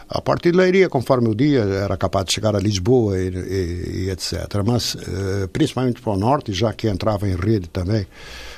A 0.09 0.21
partir 0.21 0.53
conforme 0.89 1.29
o 1.29 1.35
dia, 1.35 1.61
era 1.61 1.97
capaz 1.97 2.27
de 2.27 2.35
chegar 2.35 2.55
a 2.55 2.61
Lisboa 2.61 3.19
e, 3.19 3.29
e, 3.29 4.05
e 4.05 4.11
etc. 4.11 4.35
Mas, 4.65 4.95
eh, 4.95 5.49
principalmente 5.53 6.01
para 6.01 6.13
o 6.13 6.17
norte, 6.17 6.53
já 6.53 6.73
que 6.73 6.87
entrava 6.87 7.27
em 7.27 7.35
rede 7.35 7.69
também 7.69 8.07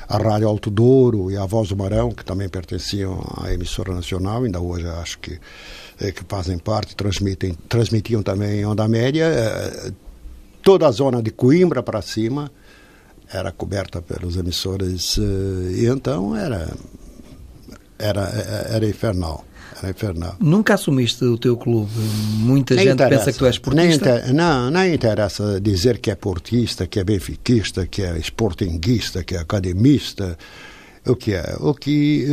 a 0.09 0.19
Rádio 0.19 0.49
Alto 0.49 0.69
Douro 0.69 1.31
e 1.31 1.37
a 1.37 1.47
Voz 1.47 1.69
do 1.69 1.77
Marão, 1.77 2.11
que 2.11 2.25
também 2.25 2.49
pertenciam 2.49 3.25
à 3.41 3.53
emissora 3.53 3.95
nacional, 3.95 4.43
ainda 4.43 4.61
hoje 4.61 4.87
acho 4.89 5.19
que, 5.21 5.39
eh, 6.01 6.11
que 6.11 6.23
fazem 6.29 6.59
parte, 6.59 6.97
transmitem, 6.97 7.57
transmitiam 7.69 8.23
também 8.23 8.61
em 8.61 8.67
onda 8.67 8.87
média. 8.89 9.25
Eh, 9.25 9.93
toda 10.61 10.87
a 10.87 10.91
zona 10.91 11.23
de 11.23 11.31
Coimbra 11.31 11.83
para 11.83 12.03
cima 12.03 12.51
era 13.33 13.53
coberta 13.53 14.01
pelos 14.01 14.37
emissores 14.37 15.19
eh, 15.19 15.83
e 15.83 15.87
então 15.87 16.35
era 16.37 16.69
era 17.99 18.23
era 18.71 18.87
infernal 18.87 19.45
era 19.81 19.91
infernal. 19.91 20.37
Nunca 20.41 20.75
assumiste 20.75 21.25
o 21.25 21.39
teu 21.39 21.57
clube? 21.57 21.93
Muita 22.39 22.75
nem 22.75 22.85
gente 22.85 22.95
interessa. 22.95 23.25
pensa 23.27 23.33
que 23.33 23.39
tu 23.39 23.47
és 23.47 23.59
portista? 23.59 23.87
nem 23.87 24.19
inter... 24.19 24.35
não 24.35 24.71
não 24.71 24.87
interessa 24.87 25.61
dizer 25.61 25.99
que 25.99 26.11
é 26.11 26.15
portista 26.15 26.87
que 26.87 26.99
é 26.99 27.05
benfiquista 27.05 27.87
que 27.87 28.03
é 28.03 28.19
sportinguista 28.19 29.23
que 29.23 29.35
é 29.35 29.39
academista. 29.39 30.37
O 31.07 31.15
que 31.17 31.33
é? 31.33 31.57
O 31.61 31.75
que 31.75 32.27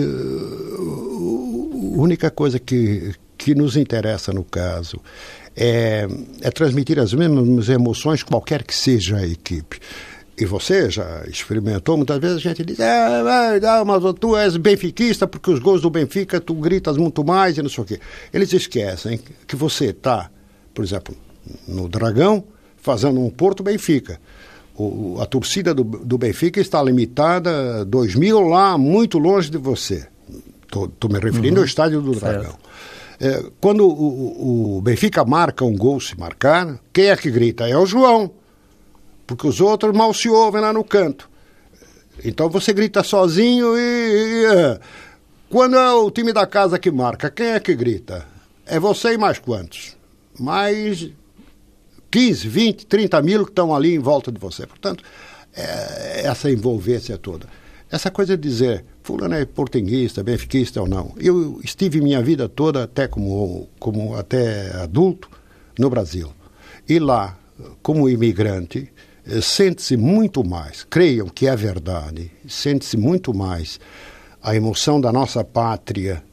a 1.98 2.02
única 2.02 2.32
coisa 2.32 2.60
que 2.60 3.14
que 3.38 3.54
nos 3.54 3.76
interessa 3.76 4.32
no 4.34 4.44
caso 4.44 5.00
é, 5.56 6.08
é 6.42 6.50
transmitir 6.52 7.00
as 7.00 7.14
mesmas 7.14 7.70
emoções 7.70 8.24
qualquer 8.24 8.64
que 8.64 8.74
seja 8.74 9.18
a 9.18 9.28
equipe 9.28 9.78
e 10.38 10.46
você 10.46 10.90
já 10.90 11.24
experimentou, 11.28 11.96
muitas 11.96 12.20
vezes 12.20 12.38
a 12.38 12.40
gente 12.40 12.66
diz, 12.66 12.80
é, 12.80 13.22
é, 13.22 13.84
mas 13.86 14.04
tu 14.20 14.36
és 14.36 14.58
benfiquista 14.58 15.26
porque 15.26 15.50
os 15.50 15.60
gols 15.60 15.82
do 15.82 15.90
Benfica 15.90 16.42
tu 16.42 16.54
gritas 16.56 16.98
muito 16.98 17.24
mais 17.24 17.58
e 17.58 17.62
não 17.62 17.70
sei 17.70 17.84
o 17.84 17.88
quê. 17.88 18.00
Eles 18.34 18.52
esquecem 18.52 19.20
que 19.48 19.56
você 19.56 19.86
está, 19.86 20.30
por 20.74 20.84
exemplo, 20.84 21.16
no 21.68 21.88
Dragão, 21.88 22.44
fazendo 22.76 23.20
um 23.22 23.30
Porto 23.30 23.64
Benfica. 23.64 24.20
O, 24.78 25.18
a 25.22 25.26
torcida 25.26 25.74
do, 25.74 25.84
do 25.84 26.18
Benfica 26.18 26.60
está 26.60 26.84
limitada, 26.84 27.86
2 27.86 28.16
mil 28.16 28.42
lá, 28.42 28.78
muito 28.78 29.18
longe 29.18 29.50
de 29.50 29.58
você. 29.58 30.06
Estou 30.66 31.10
me 31.10 31.20
referindo 31.20 31.56
uhum. 31.56 31.62
ao 31.62 31.66
estádio 31.66 32.02
do 32.02 32.12
Dragão. 32.12 32.56
É, 33.20 33.46
quando 33.62 33.88
o, 33.88 34.78
o, 34.78 34.82
Benfica 34.82 35.24
marca 35.24 35.64
um 35.64 35.78
gol, 35.78 36.02
se 36.02 36.20
marcar, 36.20 36.78
quem 36.92 37.06
é 37.06 37.16
que 37.16 37.32
grita? 37.32 37.68
É 37.70 37.78
o 37.78 37.86
João. 37.86 38.32
Porque 39.26 39.48
os 39.48 39.60
outros 39.60 39.96
mal 39.96 40.14
se 40.14 40.30
ouvem 40.30 40.62
lá 40.62 40.72
no 40.72 40.84
canto. 40.84 41.30
Então 42.24 42.50
você 42.50 42.74
grita 42.74 43.04
sozinho 43.04 43.78
e. 43.78 44.46
é. 44.46 44.80
quando 45.50 45.76
é 45.76 45.94
o 45.94 46.10
time 46.12 46.32
da 46.32 46.46
casa 46.46 46.80
que 46.80 46.92
marca, 46.92 47.30
quem 47.30 47.48
é 47.48 47.60
que 47.60 47.76
grita? 47.76 48.26
É 48.66 48.80
você 48.80 49.14
e 49.14 49.18
mais 49.18 49.38
quantos? 49.38 49.96
Mais 50.40 51.10
15, 52.10 52.48
20, 52.48 52.86
30 52.86 53.22
mil 53.22 53.44
que 53.44 53.52
estão 53.52 53.76
ali 53.76 53.94
em 53.94 54.00
volta 54.00 54.32
de 54.32 54.40
você. 54.40 54.66
Portanto, 54.66 55.04
é, 55.56 56.22
essa 56.26 56.50
envolvência 56.50 57.18
toda. 57.18 57.48
Essa 57.92 58.10
coisa 58.10 58.36
de 58.36 58.50
dizer, 58.50 58.84
fulano 59.04 59.36
é 59.36 59.46
portuguista, 59.46 60.24
benfiquista 60.24 60.82
ou 60.82 60.88
não. 60.88 61.14
Eu 61.18 61.60
estive 61.64 62.02
minha 62.02 62.22
vida 62.22 62.50
toda, 62.50 62.84
até 62.84 63.08
como, 63.08 63.70
como 63.80 64.16
até 64.16 64.72
adulto, 64.82 65.30
no 65.78 65.90
Brasil. 65.90 66.32
E 66.90 67.00
lá, 67.00 67.38
como 67.82 68.10
imigrante, 68.10 68.92
sente-se 69.42 69.98
muito 69.98 70.44
mais, 70.44 70.84
creiam 70.84 71.28
que 71.28 71.48
é 71.48 71.56
verdade, 71.56 72.32
sente-se 72.48 72.98
muito 72.98 73.34
mais 73.34 73.80
a 74.42 74.56
emoção 74.56 75.02
da 75.02 75.12
nossa 75.12 75.44
pátria, 75.44 76.24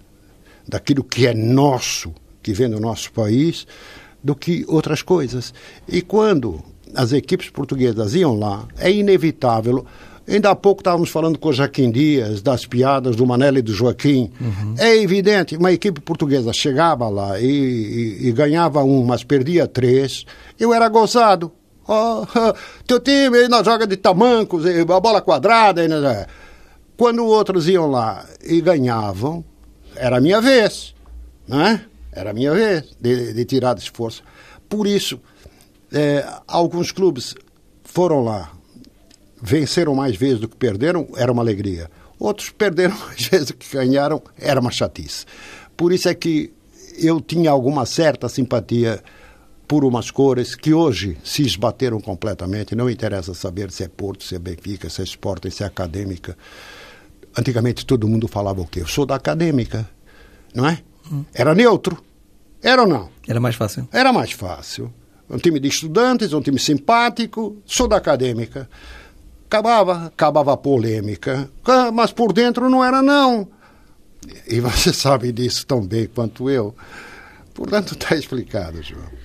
daquilo 0.68 1.02
que 1.02 1.26
é 1.26 1.34
nosso, 1.34 2.12
que 2.42 2.52
vem 2.52 2.68
do 2.68 2.78
nosso 2.78 3.12
país, 3.12 3.66
do 4.22 4.34
que 4.34 4.64
outras 4.68 5.02
coisas. 5.02 5.52
E 5.88 6.02
quando 6.02 6.62
as 6.94 7.12
equipes 7.12 7.48
portuguesas 7.48 8.14
iam 8.14 8.38
lá, 8.38 8.66
é 8.78 8.90
inevitável 8.90 9.86
Ainda 10.26 10.50
há 10.50 10.56
pouco 10.56 10.80
estávamos 10.80 11.10
falando 11.10 11.38
com 11.38 11.48
o 11.48 11.52
Jaquim 11.52 11.90
Dias, 11.90 12.42
das 12.42 12.64
piadas 12.64 13.16
do 13.16 13.26
Manela 13.26 13.58
e 13.58 13.62
do 13.62 13.72
Joaquim. 13.72 14.30
Uhum. 14.40 14.74
É 14.78 14.96
evidente, 14.96 15.56
uma 15.56 15.72
equipe 15.72 16.00
portuguesa 16.00 16.52
chegava 16.52 17.08
lá 17.08 17.40
e, 17.40 17.46
e, 17.46 18.28
e 18.28 18.32
ganhava 18.32 18.84
um, 18.84 19.04
mas 19.04 19.24
perdia 19.24 19.66
três. 19.66 20.24
Eu 20.58 20.72
era 20.72 20.88
gozado. 20.88 21.52
Oh, 21.86 22.24
teu 22.86 23.00
time 23.00 23.38
ainda 23.38 23.62
joga 23.62 23.86
de 23.86 23.96
tamancos, 23.96 24.64
a 24.66 25.00
bola 25.00 25.20
quadrada. 25.20 25.82
Ainda... 25.82 26.28
Quando 26.96 27.24
outros 27.26 27.68
iam 27.68 27.90
lá 27.90 28.24
e 28.42 28.60
ganhavam, 28.60 29.44
era 29.96 30.18
a 30.18 30.20
minha 30.20 30.40
vez. 30.40 30.94
Né? 31.46 31.84
Era 32.12 32.30
a 32.30 32.34
minha 32.34 32.52
vez 32.52 32.96
de, 33.00 33.32
de 33.32 33.44
tirar 33.44 33.74
de 33.74 33.82
esforço. 33.82 34.22
Por 34.68 34.86
isso, 34.86 35.20
é, 35.92 36.24
alguns 36.46 36.92
clubes 36.92 37.34
foram 37.84 38.24
lá 38.24 38.52
venceram 39.42 39.94
mais 39.94 40.14
vezes 40.14 40.38
do 40.38 40.48
que 40.48 40.56
perderam, 40.56 41.08
era 41.16 41.32
uma 41.32 41.42
alegria. 41.42 41.90
Outros 42.18 42.50
perderam 42.56 42.96
mais 42.96 43.26
vezes 43.26 43.48
do 43.48 43.54
que 43.54 43.76
ganharam, 43.76 44.22
era 44.38 44.60
uma 44.60 44.70
chatice. 44.70 45.26
Por 45.76 45.92
isso 45.92 46.08
é 46.08 46.14
que 46.14 46.52
eu 46.96 47.20
tinha 47.20 47.50
alguma 47.50 47.84
certa 47.84 48.28
simpatia 48.28 49.02
por 49.72 49.86
umas 49.86 50.10
cores 50.10 50.54
que 50.54 50.74
hoje 50.74 51.16
se 51.24 51.40
esbateram 51.40 51.98
completamente. 51.98 52.76
Não 52.76 52.90
interessa 52.90 53.32
saber 53.32 53.70
se 53.70 53.82
é 53.82 53.88
Porto, 53.88 54.22
se 54.22 54.34
é 54.34 54.38
Benfica, 54.38 54.90
se 54.90 55.00
é 55.00 55.04
Sporting, 55.04 55.48
se 55.48 55.62
é 55.62 55.66
Acadêmica. 55.66 56.36
Antigamente 57.34 57.86
todo 57.86 58.06
mundo 58.06 58.28
falava 58.28 58.60
o 58.60 58.66
quê? 58.66 58.82
Eu 58.82 58.86
sou 58.86 59.06
da 59.06 59.14
Acadêmica, 59.14 59.88
não 60.54 60.68
é? 60.68 60.82
Hum. 61.10 61.24
Era 61.32 61.54
neutro. 61.54 62.04
Era 62.62 62.82
ou 62.82 62.86
não? 62.86 63.08
Era 63.26 63.40
mais 63.40 63.54
fácil. 63.54 63.88
Era 63.90 64.12
mais 64.12 64.32
fácil. 64.32 64.92
Um 65.30 65.38
time 65.38 65.58
de 65.58 65.68
estudantes, 65.68 66.34
um 66.34 66.42
time 66.42 66.58
simpático, 66.58 67.56
sou 67.64 67.88
da 67.88 67.96
Acadêmica. 67.96 68.68
Acabava, 69.46 70.04
acabava 70.04 70.52
a 70.52 70.56
polêmica. 70.58 71.48
Ah, 71.64 71.90
mas 71.90 72.12
por 72.12 72.34
dentro 72.34 72.68
não 72.68 72.84
era, 72.84 73.00
não. 73.00 73.48
E 74.46 74.60
você 74.60 74.92
sabe 74.92 75.32
disso 75.32 75.66
tão 75.66 75.80
bem 75.80 76.06
quanto 76.14 76.50
eu. 76.50 76.74
Portanto, 77.54 77.94
está 77.94 78.14
explicado, 78.14 78.82
João. 78.82 79.21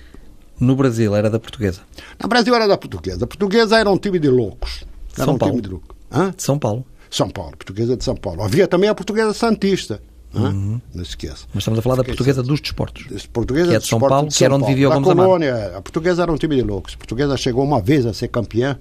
No 0.60 0.74
Brasil 0.74 1.14
era 1.14 1.30
da 1.30 1.38
portuguesa? 1.38 1.80
No 2.20 2.28
Brasil 2.28 2.54
era 2.54 2.66
da 2.66 2.76
portuguesa. 2.76 3.24
A 3.24 3.26
portuguesa 3.26 3.78
era 3.78 3.90
um 3.90 3.98
time 3.98 4.18
de 4.18 4.28
loucos. 4.28 4.84
Era 5.14 5.24
São 5.24 5.34
um 5.34 5.38
Paulo. 5.38 5.54
time 5.54 5.62
de 5.62 5.68
loucos. 5.70 5.96
Hã? 6.10 6.32
De 6.36 6.42
São 6.42 6.58
Paulo. 6.58 6.84
São 7.10 7.30
Paulo, 7.30 7.52
portuguesa 7.52 7.96
de 7.96 8.04
São 8.04 8.16
Paulo. 8.16 8.42
Havia 8.42 8.68
também 8.68 8.88
a 8.88 8.94
portuguesa 8.94 9.32
santista. 9.32 10.00
Uhum. 10.34 10.80
Não 10.94 11.02
esqueça. 11.02 11.46
Mas 11.54 11.62
estamos 11.62 11.78
a 11.78 11.82
falar 11.82 11.96
da 11.96 12.04
portuguesa 12.04 12.42
dos 12.42 12.60
desportos. 12.60 13.06
Portuguesa 13.32 13.70
que 13.70 13.76
é 13.76 13.78
de 13.78 13.86
São 13.86 13.98
Paulo, 13.98 14.28
de 14.28 14.34
São 14.34 14.38
que 14.38 14.44
era 14.44 14.54
onde 14.54 14.66
vivia 14.66 14.88
o 14.88 14.92
Gomes 14.92 15.08
colônia, 15.08 15.76
A 15.76 15.80
portuguesa 15.80 16.22
era 16.22 16.32
um 16.32 16.36
time 16.36 16.56
de 16.56 16.62
loucos. 16.62 16.94
A 16.94 16.98
portuguesa 16.98 17.36
chegou 17.36 17.64
uma 17.64 17.80
vez 17.80 18.04
a 18.04 18.12
ser 18.12 18.28
campeã 18.28 18.78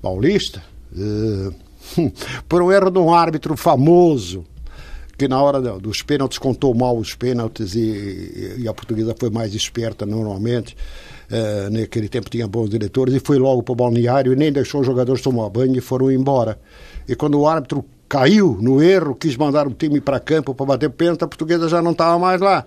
paulista 0.00 0.62
uh, 0.92 1.54
por 2.48 2.62
um 2.62 2.72
erro 2.72 2.90
de 2.90 2.98
um 2.98 3.12
árbitro 3.12 3.56
famoso 3.56 4.44
que 5.20 5.28
na 5.28 5.38
hora 5.42 5.60
dos 5.60 6.00
pênaltis 6.00 6.38
contou 6.38 6.74
mal 6.74 6.96
os 6.96 7.14
pênaltis 7.14 7.74
e, 7.74 8.54
e 8.56 8.66
a 8.66 8.72
portuguesa 8.72 9.14
foi 9.20 9.28
mais 9.28 9.54
esperta 9.54 10.06
normalmente. 10.06 10.74
Uh, 11.30 11.68
naquele 11.70 12.08
tempo 12.08 12.30
tinha 12.30 12.48
bons 12.48 12.70
diretores 12.70 13.14
e 13.14 13.20
foi 13.20 13.38
logo 13.38 13.62
para 13.62 13.72
o 13.72 13.76
balneário 13.76 14.32
e 14.32 14.36
nem 14.36 14.50
deixou 14.50 14.80
os 14.80 14.86
jogadores 14.86 15.20
tomar 15.20 15.50
banho 15.50 15.76
e 15.76 15.80
foram 15.82 16.10
embora. 16.10 16.58
E 17.06 17.14
quando 17.14 17.38
o 17.38 17.46
árbitro 17.46 17.84
caiu 18.08 18.56
no 18.62 18.82
erro, 18.82 19.14
quis 19.14 19.36
mandar 19.36 19.66
o 19.66 19.74
time 19.74 20.00
para 20.00 20.18
campo 20.18 20.54
para 20.54 20.64
bater 20.64 20.88
pênalti, 20.88 21.22
a 21.22 21.28
portuguesa 21.28 21.68
já 21.68 21.82
não 21.82 21.92
estava 21.92 22.18
mais 22.18 22.40
lá. 22.40 22.64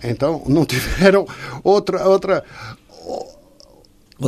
Então 0.00 0.44
não 0.46 0.64
tiveram 0.66 1.26
outra 1.64 2.08
outra 2.08 2.44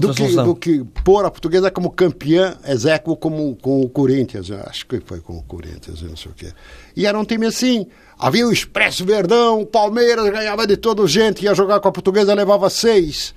do 0.00 0.14
que, 0.14 0.36
do 0.36 0.54
que 0.54 0.84
pôr 1.04 1.24
a 1.24 1.30
portuguesa 1.30 1.70
como 1.70 1.90
campeã 1.90 2.56
execo 2.66 3.16
como 3.16 3.54
com 3.56 3.82
o 3.82 3.88
Corinthians. 3.88 4.50
Acho 4.50 4.86
que 4.86 5.00
foi 5.00 5.20
com 5.20 5.36
o 5.36 5.42
Corinthians, 5.42 6.02
não 6.02 6.16
sei 6.16 6.32
o 6.32 6.34
quê. 6.34 6.52
E 6.96 7.06
era 7.06 7.18
um 7.18 7.24
time 7.24 7.46
assim. 7.46 7.86
Havia 8.18 8.46
o 8.46 8.52
Expresso 8.52 9.04
Verdão, 9.04 9.60
o 9.62 9.66
Palmeiras 9.66 10.30
ganhava 10.30 10.66
de 10.66 10.76
todo 10.76 11.06
gente, 11.06 11.44
ia 11.44 11.54
jogar 11.54 11.80
com 11.80 11.88
a 11.88 11.92
portuguesa, 11.92 12.32
levava 12.32 12.70
seis. 12.70 13.34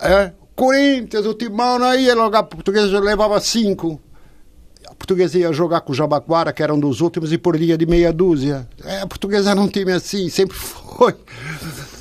É, 0.00 0.32
Corinthians, 0.54 1.26
o 1.26 1.34
Timão 1.34 1.78
não 1.78 1.94
ia 1.94 2.14
jogar 2.14 2.42
com 2.42 2.46
a 2.46 2.56
portuguesa, 2.56 3.00
levava 3.00 3.40
cinco. 3.40 4.00
A 4.86 4.94
portuguesa 4.94 5.38
ia 5.38 5.52
jogar 5.52 5.80
com 5.80 5.92
o 5.92 5.94
Jabaquara, 5.94 6.52
que 6.52 6.62
era 6.62 6.74
um 6.74 6.80
dos 6.80 7.00
últimos, 7.00 7.32
e 7.32 7.38
por 7.38 7.56
dia 7.56 7.76
de 7.76 7.86
meia 7.86 8.12
dúzia. 8.12 8.68
É, 8.84 9.00
a 9.00 9.06
portuguesa 9.06 9.50
era 9.50 9.60
um 9.60 9.68
time 9.68 9.92
assim, 9.92 10.28
sempre 10.28 10.54
foi. 10.58 11.14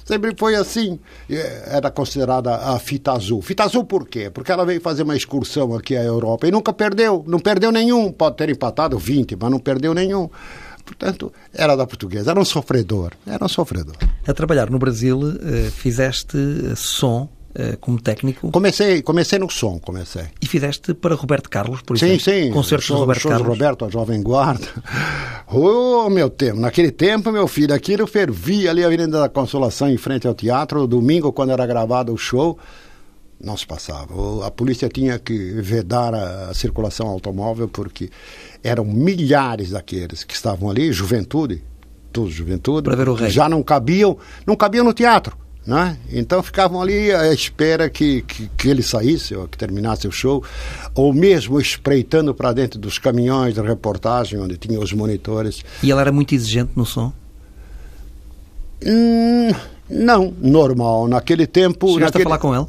Sempre 0.07 0.33
foi 0.37 0.55
assim. 0.55 0.97
Era 1.29 1.91
considerada 1.91 2.55
a 2.55 2.79
fita 2.79 3.11
azul. 3.11 3.41
Fita 3.41 3.65
azul 3.65 3.83
por 3.83 4.07
quê? 4.07 4.29
Porque 4.29 4.49
ela 4.49 4.65
veio 4.65 4.79
fazer 4.79 5.03
uma 5.03 5.17
excursão 5.17 5.75
aqui 5.75 5.97
à 5.97 6.03
Europa 6.03 6.47
e 6.47 6.51
nunca 6.51 6.71
perdeu. 6.71 7.25
Não 7.27 7.39
perdeu 7.39 7.73
nenhum. 7.73 8.09
Pode 8.09 8.37
ter 8.37 8.49
empatado 8.49 8.97
20, 8.97 9.35
mas 9.35 9.51
não 9.51 9.59
perdeu 9.59 9.93
nenhum. 9.93 10.29
Portanto, 10.85 11.33
era 11.53 11.75
da 11.75 11.85
portuguesa. 11.85 12.31
Era 12.31 12.39
um 12.39 12.45
sofredor. 12.45 13.11
Era 13.27 13.43
um 13.43 13.49
sofredor. 13.49 13.97
A 14.25 14.33
trabalhar 14.33 14.69
no 14.69 14.79
Brasil, 14.79 15.19
eh, 15.41 15.69
fizeste 15.69 16.37
som 16.77 17.27
eh, 17.33 17.36
como 17.79 18.01
técnico. 18.01 18.51
Comecei, 18.51 19.01
comecei 19.01 19.39
no 19.39 19.49
som, 19.49 19.79
comecei. 19.79 20.25
E 20.41 20.45
fizeste 20.47 20.93
para 20.93 21.15
Roberto 21.15 21.49
Carlos, 21.49 21.81
por 21.81 21.95
exemplo? 21.95 22.19
Sim, 22.19 22.43
sim. 22.45 22.51
Concertos 22.51 22.87
de 22.87 22.93
Roberto 22.93 23.27
Carlos? 23.27 23.47
Roberto, 23.47 23.85
a 23.85 23.89
Jovem 23.89 24.21
Guarda. 24.21 24.67
Oh, 25.49 26.09
meu 26.09 26.29
tempo. 26.29 26.59
Naquele 26.59 26.91
tempo, 26.91 27.31
meu 27.31 27.47
filho, 27.47 27.73
aquilo 27.73 28.05
fervia 28.05 28.69
ali 28.69 28.83
a 28.83 28.87
Avenida 28.87 29.21
da 29.21 29.29
Consolação, 29.29 29.89
em 29.89 29.95
frente 29.95 30.27
ao 30.27 30.35
teatro. 30.35 30.85
Domingo, 30.85 31.31
quando 31.31 31.51
era 31.51 31.65
gravado 31.65 32.13
o 32.13 32.17
show, 32.17 32.59
não 33.39 33.55
se 33.55 33.65
passava. 33.65 34.45
A 34.45 34.51
polícia 34.51 34.89
tinha 34.89 35.17
que 35.17 35.33
vedar 35.61 36.13
a 36.13 36.53
circulação 36.53 37.07
automóvel, 37.07 37.69
porque 37.69 38.09
eram 38.61 38.83
milhares 38.83 39.69
daqueles 39.71 40.25
que 40.25 40.33
estavam 40.33 40.69
ali, 40.69 40.91
juventude, 40.91 41.63
todos 42.11 42.33
juventude, 42.33 42.89
já 43.29 43.47
não 43.47 43.63
cabiam, 43.63 44.17
não 44.45 44.55
cabiam 44.55 44.83
no 44.83 44.93
teatro. 44.93 45.37
Né? 45.67 45.97
Então 46.09 46.41
ficavam 46.41 46.81
ali 46.81 47.11
à 47.11 47.33
espera 47.33 47.89
que, 47.89 48.21
que, 48.21 48.49
que, 48.55 48.69
ele 48.69 48.81
saísse 48.81 49.35
ou 49.35 49.49
que 49.49 49.57
terminasse 49.57 50.07
o 50.07 50.11
show, 50.13 50.41
ou 50.95 51.13
mesmo 51.13 51.59
espreitando 51.59 52.33
para 52.33 52.53
dentro 52.53 52.79
dos 52.79 52.97
caminhões 52.97 53.53
de 53.53 53.59
reportagem 53.59 54.39
onde 54.39 54.55
tinha 54.55 54.79
os 54.79 54.93
monitores. 54.93 55.65
E 55.83 55.91
ele 55.91 55.99
era 55.99 56.09
muito 56.09 56.33
exigente 56.33 56.71
no 56.73 56.85
som? 56.85 57.11
Hum, 58.81 59.49
não, 59.89 60.33
normal. 60.39 61.05
Naquele 61.09 61.45
tempo. 61.45 61.87
Chegaste 61.95 62.17
naquele... 62.17 62.23
a 62.23 62.25
falar 62.25 62.39
com 62.39 62.55
ele? 62.55 62.65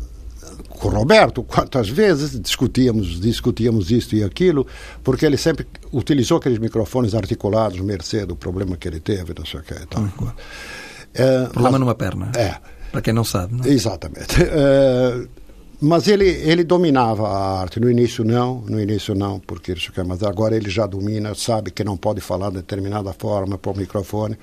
Com 0.68 0.88
o 0.88 0.90
Roberto, 0.90 1.44
quantas 1.44 1.88
vezes 1.88 2.40
discutíamos, 2.40 3.20
discutíamos 3.20 3.92
isto 3.92 4.16
e 4.16 4.24
aquilo, 4.24 4.66
porque 5.04 5.24
ele 5.24 5.36
sempre 5.36 5.68
utilizou 5.92 6.38
aqueles 6.38 6.58
microfones 6.58 7.14
articulados, 7.14 7.78
mercê 7.78 8.26
do 8.26 8.34
problema 8.34 8.76
que 8.76 8.88
ele 8.88 8.98
teve, 8.98 9.34
não 9.38 9.46
sei 9.46 9.60
o 9.60 9.62
que. 9.62 9.74
Tal. 9.86 10.02
Uhum. 10.02 10.32
É, 11.14 11.42
problema 11.44 11.70
mas, 11.70 11.80
numa 11.80 11.94
perna. 11.94 12.32
É. 12.36 12.56
Para 12.90 13.02
quem 13.02 13.12
não 13.12 13.24
sabe. 13.24 13.54
Não? 13.54 13.64
É? 13.64 13.68
Exatamente. 13.68 14.42
Uh, 14.42 15.28
mas 15.80 16.08
ele, 16.08 16.26
ele 16.26 16.64
dominava 16.64 17.28
a 17.28 17.60
arte. 17.60 17.78
No 17.78 17.90
início 17.90 18.24
não, 18.24 18.62
no 18.62 18.80
início 18.80 19.14
não, 19.14 19.38
porque 19.38 19.72
isso 19.72 19.92
mas 20.06 20.22
agora 20.22 20.56
ele 20.56 20.68
já 20.68 20.86
domina, 20.86 21.34
sabe 21.34 21.70
que 21.70 21.84
não 21.84 21.96
pode 21.96 22.20
falar 22.20 22.50
de 22.50 22.56
determinada 22.56 23.12
forma 23.12 23.56
para 23.56 23.70
o 23.70 23.76
microfone. 23.76 24.36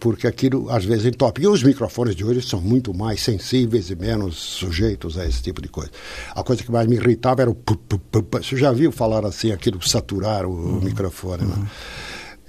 porque 0.00 0.26
aquilo 0.26 0.70
às 0.70 0.84
vezes 0.84 1.06
entope. 1.06 1.42
E 1.42 1.46
os 1.46 1.62
microfones 1.62 2.16
de 2.16 2.24
hoje 2.24 2.42
são 2.42 2.60
muito 2.60 2.94
mais 2.94 3.22
sensíveis 3.22 3.90
e 3.90 3.96
menos 3.96 4.36
sujeitos 4.36 5.18
a 5.18 5.26
esse 5.26 5.42
tipo 5.42 5.60
de 5.60 5.68
coisa. 5.68 5.90
A 6.34 6.42
coisa 6.42 6.62
que 6.62 6.72
mais 6.72 6.86
me 6.86 6.96
irritava 6.96 7.42
era 7.42 7.50
o. 7.50 7.54
Pu, 7.54 7.76
pu, 7.76 7.98
pu, 7.98 8.38
Você 8.38 8.56
já 8.56 8.72
viu 8.72 8.90
falar 8.90 9.24
assim, 9.26 9.52
aquilo, 9.52 9.86
saturar 9.86 10.46
o, 10.46 10.50
uhum. 10.50 10.80
microfone, 10.80 11.44
né? 11.44 11.66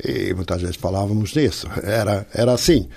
E 0.04 0.34
muitas 0.34 0.62
vezes 0.62 0.76
falávamos 0.76 1.34
nisso. 1.34 1.68
Era, 1.84 2.28
era 2.34 2.54
assim 2.54 2.88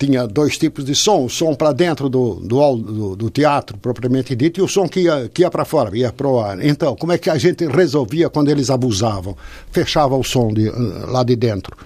tinha 0.00 0.26
dois 0.26 0.56
tipos 0.56 0.86
de 0.86 0.94
som, 0.94 1.26
o 1.26 1.28
som 1.28 1.54
para 1.54 1.72
dentro 1.72 2.08
do, 2.08 2.36
do, 2.36 2.76
do, 2.76 3.16
do, 3.16 3.30
teatro, 3.30 3.76
propriamente 3.76 4.34
dito, 4.34 4.58
e 4.58 4.62
o 4.62 4.68
som 4.68 4.88
que 4.88 5.00
ia, 5.00 5.28
que 5.28 5.42
ia 5.42 5.50
para 5.50 5.66
fora, 5.66 5.94
ia 5.94 6.10
para 6.10 6.26
o 6.26 6.40
ar. 6.40 6.64
Então, 6.64 6.96
como 6.96 7.12
é 7.12 7.18
que 7.18 7.28
a 7.28 7.36
gente 7.36 7.66
resolvia 7.66 8.30
quando 8.30 8.50
eles 8.50 8.70
abusavam? 8.70 9.36
Fechava 9.70 10.16
o 10.16 10.24
som 10.24 10.48
de, 10.48 10.70
lá 11.06 11.22
de 11.22 11.36
dentro. 11.36 11.76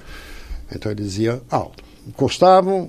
Então 0.72 0.92
ele 0.92 1.02
dizia 1.02 1.42
alto. 1.50 1.82
Encostavam, 2.06 2.88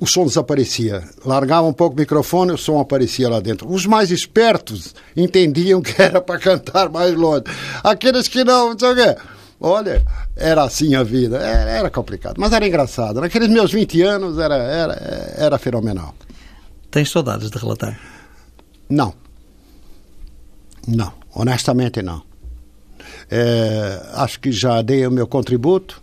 o 0.00 0.06
som 0.06 0.24
desaparecia. 0.24 1.04
Largavam 1.22 1.68
um 1.68 1.74
pouco 1.74 1.94
o 1.94 1.98
microfone, 1.98 2.52
o 2.52 2.58
som 2.58 2.80
aparecia 2.80 3.28
lá 3.28 3.40
dentro. 3.40 3.70
Os 3.70 3.84
mais 3.84 4.10
espertos 4.10 4.94
entendiam 5.14 5.82
que 5.82 6.00
era 6.00 6.22
para 6.22 6.40
cantar 6.40 6.88
mais 6.88 7.14
longe. 7.14 7.44
Aqueles 7.82 8.26
que 8.26 8.42
não, 8.42 8.70
não 8.70 8.78
sei 8.78 8.90
o 8.90 8.94
quê 8.94 9.16
Olha, 9.60 10.04
era 10.36 10.64
assim 10.64 10.94
a 10.94 11.02
vida. 11.02 11.38
Era, 11.38 11.70
era, 11.70 11.90
complicado, 11.90 12.36
mas 12.38 12.52
era 12.52 12.66
engraçado. 12.66 13.20
Naqueles 13.20 13.48
meus 13.48 13.72
20 13.72 14.02
anos 14.02 14.38
era, 14.38 14.56
era, 14.56 14.94
era 15.36 15.58
fenomenal. 15.58 16.14
Tens 16.90 17.10
saudades 17.10 17.50
de 17.50 17.58
relatar? 17.58 17.98
Não. 18.88 19.14
Não, 20.86 21.12
honestamente 21.34 22.02
não. 22.02 22.22
É, 23.30 24.02
acho 24.14 24.38
que 24.40 24.52
já 24.52 24.82
dei 24.82 25.06
o 25.06 25.10
meu 25.10 25.26
contributo. 25.26 26.02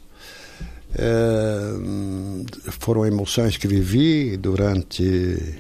É, 0.94 2.68
foram 2.80 3.06
emoções 3.06 3.56
que 3.58 3.68
vivi 3.68 4.36
durante 4.36 5.56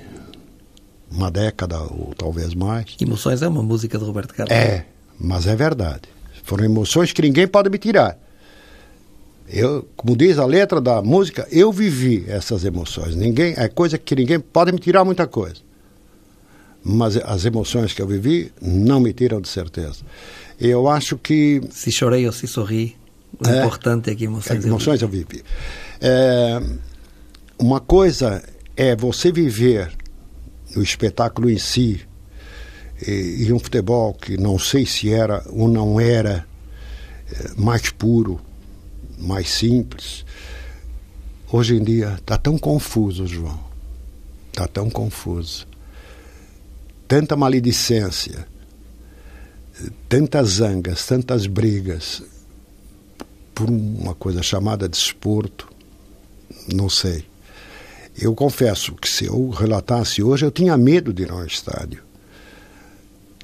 uma 1.09 1.29
década 1.29 1.79
ou 1.79 2.13
talvez 2.17 2.53
mais. 2.53 2.95
Emoções 2.99 3.41
é 3.41 3.47
uma 3.47 3.63
música 3.63 3.97
de 3.97 4.03
Roberto 4.03 4.33
Carlos. 4.33 4.55
É, 4.55 4.85
mas 5.19 5.45
é 5.47 5.55
verdade. 5.55 6.09
Foram 6.43 6.65
emoções 6.65 7.11
que 7.11 7.21
ninguém 7.21 7.47
pode 7.47 7.69
me 7.69 7.77
tirar. 7.77 8.17
Eu, 9.47 9.87
como 9.97 10.15
diz 10.15 10.39
a 10.39 10.45
letra 10.45 10.79
da 10.79 11.01
música, 11.01 11.47
eu 11.51 11.71
vivi 11.71 12.23
essas 12.27 12.63
emoções. 12.63 13.15
Ninguém, 13.15 13.53
é 13.57 13.67
coisa 13.67 13.97
que 13.97 14.15
ninguém 14.15 14.39
pode 14.39 14.71
me 14.71 14.79
tirar 14.79 15.03
muita 15.03 15.27
coisa. 15.27 15.57
Mas 16.83 17.17
as 17.17 17.45
emoções 17.45 17.93
que 17.93 18.01
eu 18.01 18.07
vivi 18.07 18.51
não 18.61 18.99
me 18.99 19.13
tiram 19.13 19.41
de 19.41 19.49
certeza. 19.49 20.03
Eu 20.59 20.87
acho 20.87 21.17
que 21.17 21.61
se 21.69 21.91
chorei 21.91 22.25
ou 22.25 22.31
se 22.31 22.47
sorri, 22.47 22.95
o 23.39 23.47
é, 23.47 23.59
importante 23.59 24.09
é 24.09 24.15
que 24.15 24.25
emoções, 24.25 24.63
é, 24.63 24.67
emoções 24.67 25.01
eu 25.01 25.07
vivi. 25.07 25.23
Eu 25.23 25.29
vivi. 25.29 25.43
É, 26.01 26.61
uma 27.59 27.79
coisa 27.79 28.41
é 28.75 28.95
você 28.95 29.31
viver 29.31 29.91
o 30.75 30.81
espetáculo 30.81 31.49
em 31.49 31.57
si, 31.57 32.01
e, 33.07 33.51
um 33.51 33.59
futebol 33.59 34.13
que 34.13 34.37
não 34.37 34.59
sei 34.59 34.85
se 34.85 35.11
era 35.11 35.43
ou 35.49 35.67
não 35.67 35.99
era 35.99 36.45
é, 37.31 37.51
mais 37.57 37.89
puro, 37.89 38.39
mais 39.17 39.49
simples. 39.49 40.25
Hoje 41.51 41.75
em 41.75 41.83
dia 41.83 42.15
está 42.19 42.37
tão 42.37 42.57
confuso, 42.57 43.25
João. 43.25 43.59
Está 44.49 44.67
tão 44.67 44.89
confuso. 44.89 45.67
Tanta 47.07 47.35
maledicência, 47.35 48.47
tantas 50.07 50.49
zangas, 50.49 51.05
tantas 51.05 51.45
brigas 51.45 52.23
por 53.53 53.69
uma 53.69 54.15
coisa 54.15 54.41
chamada 54.41 54.87
desporto, 54.87 55.67
não 56.73 56.87
sei. 56.89 57.25
Eu 58.17 58.33
confesso 58.33 58.93
que 58.95 59.09
se 59.09 59.25
eu 59.25 59.49
relatasse 59.49 60.23
hoje, 60.23 60.45
eu 60.45 60.51
tinha 60.51 60.77
medo 60.77 61.13
de 61.13 61.23
ir 61.23 61.31
ao 61.31 61.45
estádio. 61.45 62.10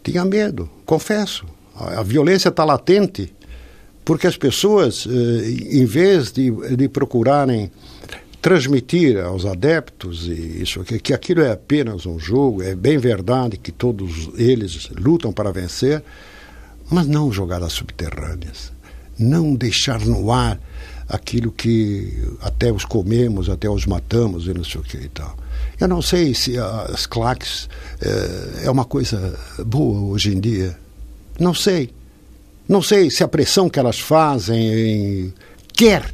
Tinha 0.08 0.24
medo, 0.24 0.70
confesso. 0.86 1.46
A, 1.76 2.00
a 2.00 2.04
violência 2.04 2.48
está 2.48 2.63
latente, 2.63 3.34
porque 4.06 4.26
as 4.26 4.38
pessoas, 4.38 5.06
eh, 5.06 5.80
em 5.80 5.86
vez 5.86 6.32
de, 6.32 6.50
de 6.78 6.88
procurarem 6.88 7.70
transmitir 8.41 9.17
aos 9.20 9.46
adeptos 9.46 10.26
isso 10.26 10.82
que, 10.86 10.98
que 10.98 11.13
aquilo 11.13 11.41
é 11.41 11.52
apenas 11.52 12.06
um 12.06 12.17
jogo, 12.17 12.63
é 12.63 12.74
bem 12.74 12.98
verdade 12.98 13.58
que 13.58 13.70
todos 13.70 14.30
eles 14.38 14.89
lutam 14.98 15.34
para 15.34 15.52
vencer, 15.52 16.02
mas 16.89 17.06
não 17.06 17.30
jogadas 17.30 17.74
subterrâneas, 17.74 18.72
não 19.20 19.54
deixar 19.54 20.00
no 20.00 20.32
ar 20.32 20.58
aquilo 21.10 21.52
que 21.52 22.17
até 22.39 22.72
os 22.72 22.86
comemos, 22.86 23.50
até 23.50 23.70
os 23.70 23.86
matamos 23.86 24.48
e 24.48 24.54
não 24.54 24.63
sei 24.63 24.80
o 24.80 24.84
que 24.86 24.96
e 24.96 25.10
tal. 25.10 25.36
Eu 25.80 25.88
não 25.88 26.02
sei 26.02 26.34
se 26.34 26.58
as 26.58 27.06
claques 27.06 27.70
é, 28.02 28.66
é 28.66 28.72
uma 28.72 28.86
coisa 28.86 29.38
boa 29.63 30.00
hoje 30.12 30.36
em 30.36 30.40
dia. 30.40 30.78
Não 31.40 31.54
sei. 31.54 31.92
Não 32.68 32.82
sei 32.82 33.10
se 33.12 33.24
a 33.24 33.28
pressão 33.28 33.70
que 33.70 33.80
elas 33.80 34.00
fazem, 34.00 35.34
quer 35.74 36.12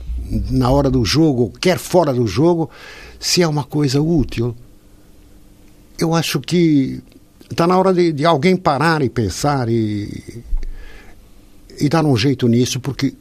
na 0.52 0.69
hora 0.69 0.89
do 0.89 1.04
jogo, 1.04 1.52
quer 1.60 1.78
fora 1.78 2.13
do 2.13 2.28
jogo, 2.28 2.69
se 3.19 3.41
é 3.41 3.47
uma 3.47 3.63
coisa 3.63 4.02
útil. 4.02 4.56
Eu 5.97 6.13
acho 6.13 6.39
que 6.39 7.02
está 7.49 7.65
na 7.65 7.78
hora 7.78 7.93
de, 7.93 8.12
de, 8.12 8.26
alguém 8.26 8.58
parar 8.58 9.02
e 9.02 9.10
pensar 9.10 9.69
e, 9.69 10.43
e 11.80 11.88
dar 11.88 12.06
um 12.06 12.17
jeito 12.17 12.47
nisso, 12.47 12.80
porque 12.80 13.13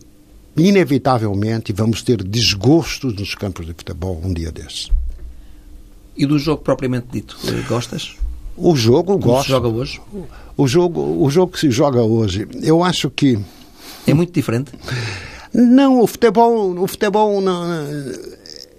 inevitavelmente 0.56 1.72
vamos 1.72 2.02
ter 2.02 2.22
desgostos 2.22 3.14
nos 3.14 3.34
campos 3.34 3.64
de 3.64 3.72
futebol 3.72 4.20
um 4.22 4.32
dia 4.32 4.50
desses. 4.50 4.90
E 6.16 6.26
do 6.26 6.38
jogo 6.38 6.62
propriamente 6.62 7.06
dito, 7.10 7.36
gostas? 7.68 8.16
O 8.56 8.76
jogo 8.76 9.16
gosto. 9.16 9.44
se 9.44 9.50
joga 9.50 9.68
hoje? 9.68 10.00
O 10.56 10.68
jogo, 10.68 11.00
o 11.24 11.30
jogo 11.30 11.52
que 11.52 11.60
se 11.60 11.70
joga 11.70 12.02
hoje, 12.02 12.46
eu 12.62 12.84
acho 12.84 13.10
que 13.10 13.38
é 14.06 14.12
muito 14.12 14.32
diferente. 14.32 14.72
Não, 15.54 16.00
o 16.00 16.06
futebol, 16.06 16.78
o 16.78 16.86
futebol 16.86 17.40
não, 17.40 17.64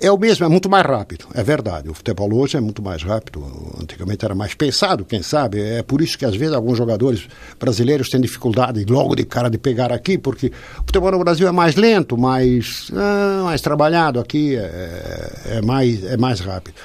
é 0.03 0.11
o 0.11 0.17
mesmo, 0.17 0.45
é 0.45 0.49
muito 0.49 0.69
mais 0.69 0.85
rápido, 0.85 1.25
é 1.33 1.41
verdade. 1.41 1.89
O 1.89 1.93
futebol 1.93 2.33
hoje 2.33 2.57
é 2.57 2.59
muito 2.59 2.81
mais 2.81 3.01
rápido. 3.01 3.41
Antigamente 3.81 4.25
era 4.25 4.35
mais 4.35 4.53
pensado, 4.53 5.05
quem 5.05 5.23
sabe. 5.23 5.61
É 5.61 5.81
por 5.81 6.01
isso 6.01 6.17
que 6.17 6.25
às 6.25 6.35
vezes 6.35 6.53
alguns 6.53 6.77
jogadores 6.77 7.25
brasileiros 7.57 8.09
têm 8.09 8.19
dificuldade 8.19 8.83
logo 8.83 9.15
de 9.15 9.23
cara 9.23 9.49
de 9.49 9.57
pegar 9.57 9.93
aqui, 9.93 10.17
porque 10.17 10.47
o 10.47 10.81
futebol 10.85 11.09
no 11.09 11.19
Brasil 11.19 11.47
é 11.47 11.53
mais 11.53 11.75
lento, 11.75 12.17
mais, 12.17 12.91
ah, 12.93 13.43
mais 13.45 13.61
trabalhado 13.61 14.19
aqui, 14.19 14.57
é, 14.57 15.31
é, 15.45 15.61
mais, 15.61 16.03
é 16.03 16.17
mais 16.17 16.41
rápido. 16.41 16.75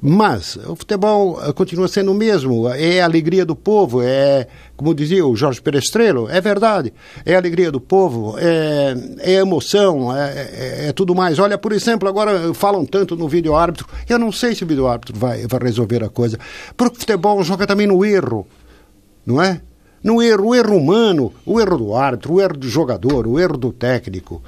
Mas 0.00 0.56
o 0.56 0.76
futebol 0.76 1.40
eh, 1.42 1.52
continua 1.52 1.88
sendo 1.88 2.12
o 2.12 2.14
mesmo, 2.14 2.68
é 2.68 3.00
a 3.00 3.04
alegria 3.04 3.44
do 3.44 3.56
povo, 3.56 4.02
é, 4.02 4.46
como 4.76 4.94
dizia 4.94 5.26
o 5.26 5.34
Jorge 5.34 5.60
Perestrelo, 5.60 6.28
é 6.28 6.40
verdade, 6.40 6.92
é 7.24 7.34
a 7.34 7.38
alegria 7.38 7.72
do 7.72 7.80
povo, 7.80 8.36
é, 8.38 8.94
é 9.20 9.32
emoção, 9.34 10.14
é, 10.14 10.32
é, 10.32 10.88
é, 10.88 10.92
tudo 10.92 11.14
mais. 11.14 11.38
Olha, 11.38 11.56
por 11.56 11.72
exemplo, 11.72 12.08
agora 12.08 12.52
falam 12.52 12.84
tanto 12.84 13.16
no 13.16 13.28
vídeo 13.28 13.54
árbitro, 13.54 13.86
eu 14.08 14.18
não 14.18 14.30
sei 14.30 14.54
se 14.54 14.64
o 14.64 14.66
vídeo 14.66 14.86
árbitro 14.86 15.18
vai, 15.18 15.46
vai 15.46 15.60
resolver 15.60 16.04
a 16.04 16.08
coisa, 16.08 16.38
porque 16.76 16.96
o 16.96 17.00
futebol 17.00 17.42
joga 17.42 17.66
também 17.66 17.86
no 17.86 18.04
erro, 18.04 18.46
não 19.24 19.40
é? 19.40 19.60
No 20.02 20.22
erro, 20.22 20.48
o 20.48 20.54
erro 20.54 20.76
humano, 20.76 21.32
o 21.44 21.60
erro 21.60 21.78
do 21.78 21.96
árbitro, 21.96 22.34
o 22.34 22.40
erro 22.40 22.56
do 22.56 22.68
jogador, 22.68 23.26
o 23.26 23.40
erro 23.40 23.56
do 23.56 23.72
técnico. 23.72 24.40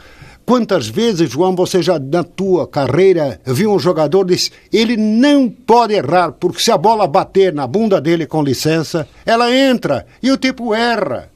Quantas 0.49 0.89
vezes, 0.89 1.31
João, 1.31 1.55
você 1.55 1.83
já 1.83 1.99
na 1.99 2.25
tua 2.25 2.67
carreira 2.67 3.39
viu 3.45 3.71
um 3.71 3.79
jogador 3.79 4.25
disse 4.25 4.51
ele 4.73 4.97
não 4.97 5.47
pode 5.47 5.93
errar, 5.93 6.33
porque 6.33 6.63
se 6.63 6.71
a 6.71 6.79
bola 6.79 7.07
bater 7.07 7.53
na 7.53 7.67
bunda 7.67 8.01
dele 8.01 8.27
com 8.27 8.43
licença, 8.43 9.07
ela 9.27 9.55
entra 9.55 10.07
e 10.23 10.33
o 10.33 10.39
tipo 10.39 10.75
erra. 10.75 11.29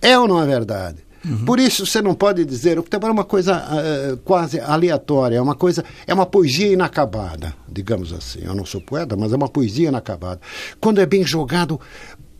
É 0.00 0.16
ou 0.16 0.28
não 0.28 0.40
é 0.40 0.46
verdade? 0.46 0.98
Uhum. 1.24 1.44
Por 1.44 1.58
isso 1.58 1.84
você 1.84 2.00
não 2.00 2.14
pode 2.14 2.44
dizer, 2.44 2.78
o 2.78 2.84
futebol 2.84 3.10
é 3.10 3.12
uma 3.12 3.24
coisa 3.24 3.64
uh, 3.64 4.16
quase 4.18 4.60
aleatória, 4.60 5.38
é 5.38 5.42
uma 5.42 5.56
coisa, 5.56 5.84
é 6.06 6.14
uma 6.14 6.24
poesia 6.24 6.72
inacabada, 6.72 7.52
digamos 7.68 8.12
assim. 8.12 8.42
Eu 8.44 8.54
não 8.54 8.64
sou 8.64 8.80
poeta, 8.80 9.16
mas 9.16 9.32
é 9.32 9.36
uma 9.36 9.48
poesia 9.48 9.88
inacabada. 9.88 10.40
Quando 10.80 11.00
é 11.00 11.06
bem 11.06 11.24
jogado, 11.24 11.80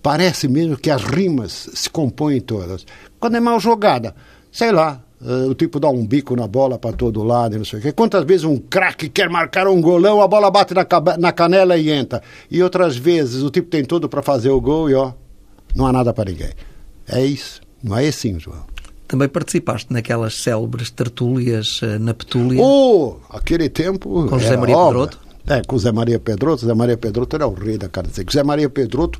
parece 0.00 0.46
mesmo 0.46 0.76
que 0.76 0.88
as 0.88 1.02
rimas 1.02 1.68
se 1.74 1.90
compõem 1.90 2.40
todas. 2.40 2.86
Quando 3.18 3.36
é 3.36 3.40
mal 3.40 3.58
jogada, 3.58 4.14
sei 4.50 4.72
lá, 4.72 5.02
uh, 5.20 5.48
o 5.48 5.54
tipo 5.54 5.78
dá 5.80 5.88
um 5.88 6.06
bico 6.06 6.34
na 6.36 6.46
bola 6.46 6.78
para 6.78 6.92
todo 6.92 7.22
lado 7.22 7.56
não 7.56 7.64
sei 7.64 7.78
o 7.78 7.82
quê. 7.82 7.92
Quantas 7.92 8.24
vezes 8.24 8.44
um 8.44 8.56
craque 8.56 9.08
quer 9.08 9.28
marcar 9.28 9.66
um 9.68 9.80
golão, 9.80 10.20
a 10.20 10.28
bola 10.28 10.50
bate 10.50 10.74
na, 10.74 10.86
na 11.18 11.32
canela 11.32 11.76
e 11.76 11.90
entra. 11.90 12.22
E 12.50 12.62
outras 12.62 12.96
vezes 12.96 13.42
o 13.42 13.50
tipo 13.50 13.68
tem 13.68 13.84
tudo 13.84 14.08
para 14.08 14.22
fazer 14.22 14.50
o 14.50 14.60
gol 14.60 14.90
e 14.90 14.94
ó, 14.94 15.12
não 15.74 15.86
há 15.86 15.92
nada 15.92 16.12
para 16.12 16.30
ninguém. 16.30 16.50
É 17.08 17.24
isso. 17.24 17.60
Não 17.82 17.96
é 17.96 18.08
assim, 18.08 18.38
João. 18.38 18.64
Também 19.06 19.28
participaste 19.28 19.92
naquelas 19.92 20.34
célebres 20.34 20.90
tertúlias 20.90 21.80
uh, 21.80 21.98
na 21.98 22.12
Petúlia. 22.12 22.62
Oh, 22.62 23.16
aquele 23.30 23.68
tempo. 23.68 24.26
Com 24.28 24.38
José 24.38 24.56
Maria 24.56 24.76
obra. 24.76 25.06
Pedroto? 25.06 25.28
É, 25.46 25.62
com 25.62 25.78
José 25.78 25.92
Maria 25.92 26.18
Pedroto. 26.18 26.60
José 26.60 26.74
Maria 26.74 26.96
Pedroto 26.98 27.36
era 27.36 27.46
o 27.46 27.54
rei 27.54 27.78
da 27.78 27.88
cara. 27.88 28.08
José 28.14 28.42
Maria 28.42 28.68
Pedroto 28.68 29.18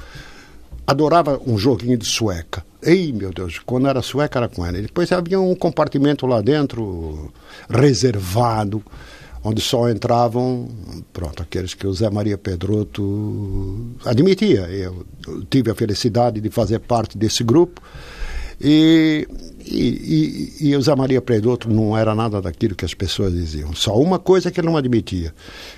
adorava 0.89 1.39
um 1.47 1.59
joguinho 1.59 1.99
de 1.99 2.07
sueca. 2.07 2.64
Ei, 2.82 3.12
meu 3.12 3.30
Deus, 3.30 3.59
quando 3.59 3.89
era 3.89 4.01
sueca 4.01 4.39
era 4.39 4.49
com 4.49 4.66
ele. 4.66 4.80
Depois 4.80 5.12
havia 5.12 5.39
um 5.39 5.55
compartimento 5.55 6.26
lá 6.26 6.41
dentro, 6.41 7.30
reservado, 7.68 8.82
onde 9.45 9.61
só 9.61 9.91
entravam, 9.91 10.66
pronto, 11.12 11.43
aqueles 11.43 11.74
que 11.74 11.86
o 11.86 11.93
Zé 11.93 12.09
Maria 12.09 12.39
Pedroto 12.39 13.93
admitia. 14.03 14.62
Eu 14.62 15.05
tive 15.51 15.70
a 15.70 15.74
felicidade 15.74 16.41
de 16.41 16.49
fazer 16.49 16.78
parte 16.78 17.18
desse 17.18 17.45
grupo. 17.45 17.82
E, 18.59 19.28
e, 19.66 20.55
e, 20.62 20.68
e 20.68 20.76
o 20.76 20.80
Zé 20.80 20.95
Maria 20.97 21.20
Pedroto 21.20 21.68
não 21.68 21.99
era 21.99 22.14
nada 22.14 22.41
daquilo 22.41 22.74
que 22.74 22.86
as 22.86 22.95
pessoas 22.95 23.34
diziam. 23.34 23.74
Só 23.74 23.95
uma 24.01 24.18
coisa 24.18 24.51
que 24.51 24.59
ele 24.59 24.68
não 24.68 24.76
admitia 24.78 25.34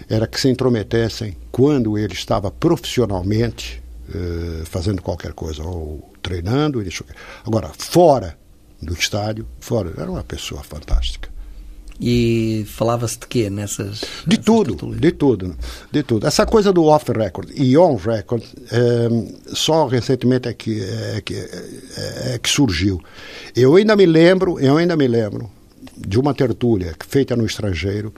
era 0.09 0.29
que 0.29 0.41
se 0.41 0.49
intrometessem 0.49 1.37
quando 1.51 1.99
ele 1.99 2.13
estava 2.13 2.49
profissionalmente 2.49 3.80
eh, 4.13 4.65
fazendo 4.65 5.03
qualquer 5.03 5.33
coisa, 5.33 5.63
ou 5.63 6.13
treinando. 6.23 6.83
Agora, 7.45 7.71
fora 7.77 8.37
do 8.81 8.95
estádio, 8.95 9.47
fora, 9.61 9.93
era 9.97 10.11
uma 10.11 10.25
pessoa 10.25 10.63
fantástica. 10.63 11.29
E 12.01 12.65
falava-se 12.67 13.19
de 13.19 13.27
quê 13.27 13.51
nessas. 13.51 14.01
De 14.27 14.39
nessas 14.39 14.45
tudo, 14.45 14.71
tertulias? 14.71 15.01
de 15.03 15.13
tudo, 15.13 15.57
de 15.93 16.03
tudo. 16.03 16.27
Essa 16.27 16.47
coisa 16.47 16.73
do 16.73 16.85
off 16.85 17.13
record 17.13 17.51
e 17.55 17.77
on 17.77 17.97
record 17.97 18.43
é, 18.73 19.09
só 19.55 19.87
recentemente 19.87 20.49
é 20.49 20.55
que, 20.55 20.83
é, 20.83 21.21
que, 21.21 21.35
é, 21.35 22.35
é, 22.35 22.39
que 22.39 22.49
surgiu. 22.49 23.03
Eu 23.55 23.77
ainda 23.77 23.95
me 23.95 24.07
lembro, 24.07 24.59
eu 24.59 24.79
ainda 24.79 24.97
me 24.97 25.07
lembro 25.07 25.51
de 25.95 26.19
uma 26.19 26.33
tertúlia 26.33 26.97
feita 27.07 27.37
no 27.37 27.45
estrangeiro 27.45 28.15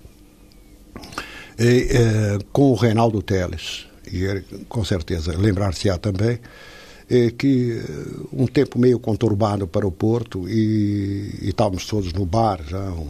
e, 1.59 1.89
é, 1.91 2.39
com 2.53 2.71
o 2.71 2.75
Reinaldo 2.75 3.21
Teles. 3.21 3.89
E 4.11 4.23
ele, 4.23 4.45
com 4.69 4.85
certeza, 4.85 5.37
lembrar-se-á 5.37 5.99
também 5.99 6.39
que 7.37 7.79
um 8.33 8.47
tempo 8.47 8.79
meio 8.79 8.99
conturbado 8.99 9.67
para 9.67 9.87
o 9.87 9.93
Porto 9.93 10.49
e, 10.49 11.41
e 11.43 11.49
estávamos 11.51 11.85
todos 11.85 12.11
no 12.15 12.25
bar 12.25 12.61
já, 12.67 12.91
um, 12.91 13.07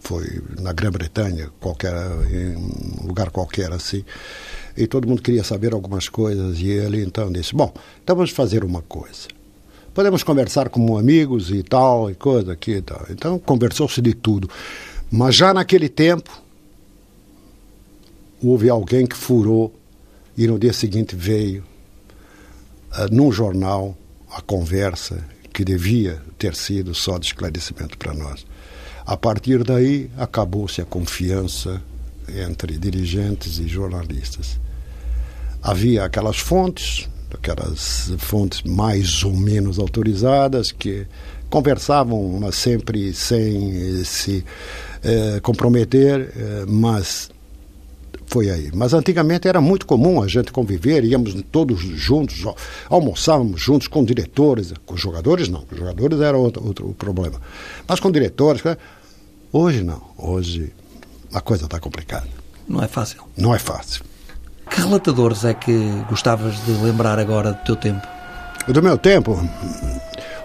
foi 0.00 0.42
na 0.60 0.72
Grã-Bretanha, 0.72 1.50
qualquer, 1.60 1.94
em 2.30 3.06
lugar 3.06 3.30
qualquer 3.30 3.72
assim, 3.72 4.04
e 4.76 4.86
todo 4.86 5.06
mundo 5.06 5.22
queria 5.22 5.44
saber 5.44 5.72
algumas 5.72 6.08
coisas, 6.08 6.58
e 6.60 6.68
ele 6.68 7.02
então 7.02 7.30
disse, 7.30 7.54
bom, 7.54 7.72
então 8.02 8.16
vamos 8.16 8.30
fazer 8.30 8.64
uma 8.64 8.82
coisa. 8.82 9.28
Podemos 9.94 10.22
conversar 10.22 10.70
como 10.70 10.98
amigos 10.98 11.50
e 11.50 11.62
tal, 11.62 12.10
e 12.10 12.14
coisa 12.14 12.54
aqui 12.54 12.72
e 12.72 12.82
tal. 12.82 13.06
Então 13.10 13.38
conversou-se 13.38 14.00
de 14.00 14.14
tudo. 14.14 14.48
Mas 15.10 15.36
já 15.36 15.52
naquele 15.52 15.88
tempo, 15.88 16.41
houve 18.42 18.68
alguém 18.68 19.06
que 19.06 19.16
furou 19.16 19.74
e 20.36 20.46
no 20.46 20.58
dia 20.58 20.72
seguinte 20.72 21.14
veio, 21.14 21.62
uh, 22.92 23.12
num 23.14 23.30
jornal, 23.30 23.96
a 24.30 24.40
conversa 24.40 25.24
que 25.52 25.64
devia 25.64 26.22
ter 26.38 26.54
sido 26.54 26.94
só 26.94 27.18
de 27.18 27.26
esclarecimento 27.26 27.98
para 27.98 28.14
nós. 28.14 28.46
A 29.04 29.16
partir 29.16 29.62
daí, 29.64 30.10
acabou-se 30.16 30.80
a 30.80 30.84
confiança 30.84 31.82
entre 32.28 32.78
dirigentes 32.78 33.58
e 33.58 33.66
jornalistas. 33.66 34.58
Havia 35.60 36.04
aquelas 36.04 36.38
fontes, 36.38 37.08
aquelas 37.32 38.12
fontes 38.18 38.62
mais 38.62 39.22
ou 39.24 39.32
menos 39.36 39.78
autorizadas, 39.78 40.72
que 40.72 41.06
conversavam, 41.50 42.38
mas 42.40 42.54
sempre 42.54 43.12
sem 43.12 44.02
se 44.04 44.44
eh, 45.02 45.40
comprometer, 45.42 46.32
eh, 46.34 46.64
mas 46.66 47.30
foi 48.32 48.48
aí. 48.50 48.70
Mas 48.74 48.94
antigamente 48.94 49.46
era 49.46 49.60
muito 49.60 49.84
comum 49.84 50.22
a 50.22 50.26
gente 50.26 50.50
conviver, 50.50 51.04
íamos 51.04 51.36
todos 51.52 51.78
juntos, 51.80 52.42
almoçávamos 52.88 53.60
juntos 53.60 53.86
com 53.86 54.02
diretores, 54.02 54.72
com 54.86 54.96
jogadores 54.96 55.48
não, 55.48 55.60
com 55.66 55.76
jogadores 55.76 56.18
era 56.18 56.36
outro, 56.36 56.66
outro 56.66 56.94
problema. 56.98 57.38
Mas 57.86 58.00
com 58.00 58.10
diretores, 58.10 58.64
né? 58.64 58.76
hoje 59.52 59.84
não, 59.84 60.00
hoje 60.16 60.72
a 61.32 61.42
coisa 61.42 61.66
está 61.66 61.78
complicada. 61.78 62.26
Não 62.66 62.82
é 62.82 62.88
fácil. 62.88 63.22
Não 63.36 63.54
é 63.54 63.58
fácil. 63.58 64.02
Que 64.70 64.80
relatadores 64.80 65.44
é 65.44 65.52
que 65.52 65.90
gostavas 66.08 66.54
de 66.64 66.72
lembrar 66.82 67.18
agora 67.18 67.52
do 67.52 67.64
teu 67.64 67.76
tempo? 67.76 68.06
Do 68.66 68.82
meu 68.82 68.96
tempo? 68.96 69.38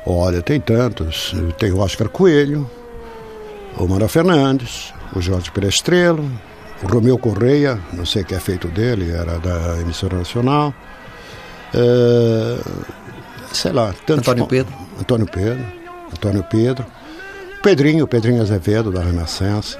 Olha, 0.05 0.41
tem 0.41 0.59
tantos. 0.59 1.33
Tem 1.57 1.71
o 1.71 1.79
Oscar 1.79 2.09
Coelho, 2.09 2.69
o 3.77 3.87
Manuel 3.87 4.09
Fernandes, 4.09 4.93
o 5.15 5.21
Jorge 5.21 5.49
Perestrelo, 5.51 6.29
Romeu 6.83 7.17
Correia, 7.17 7.79
não 7.93 8.05
sei 8.05 8.21
o 8.21 8.25
que 8.25 8.35
é 8.35 8.39
feito 8.39 8.67
dele, 8.67 9.11
era 9.11 9.39
da 9.39 9.79
emissora 9.81 10.17
nacional. 10.17 10.73
É, 11.73 12.57
sei 13.51 13.71
lá, 13.71 13.93
tantos. 14.05 14.27
Antônio 14.27 14.47
Pedro. 14.47 14.73
Antônio 14.99 15.27
Pedro. 15.27 15.65
Antônio 16.11 16.43
Pedro. 16.43 16.85
Pedrinho, 17.63 18.07
Pedrinho 18.07 18.41
Azevedo, 18.41 18.91
da 18.91 19.01
Renascença. 19.01 19.77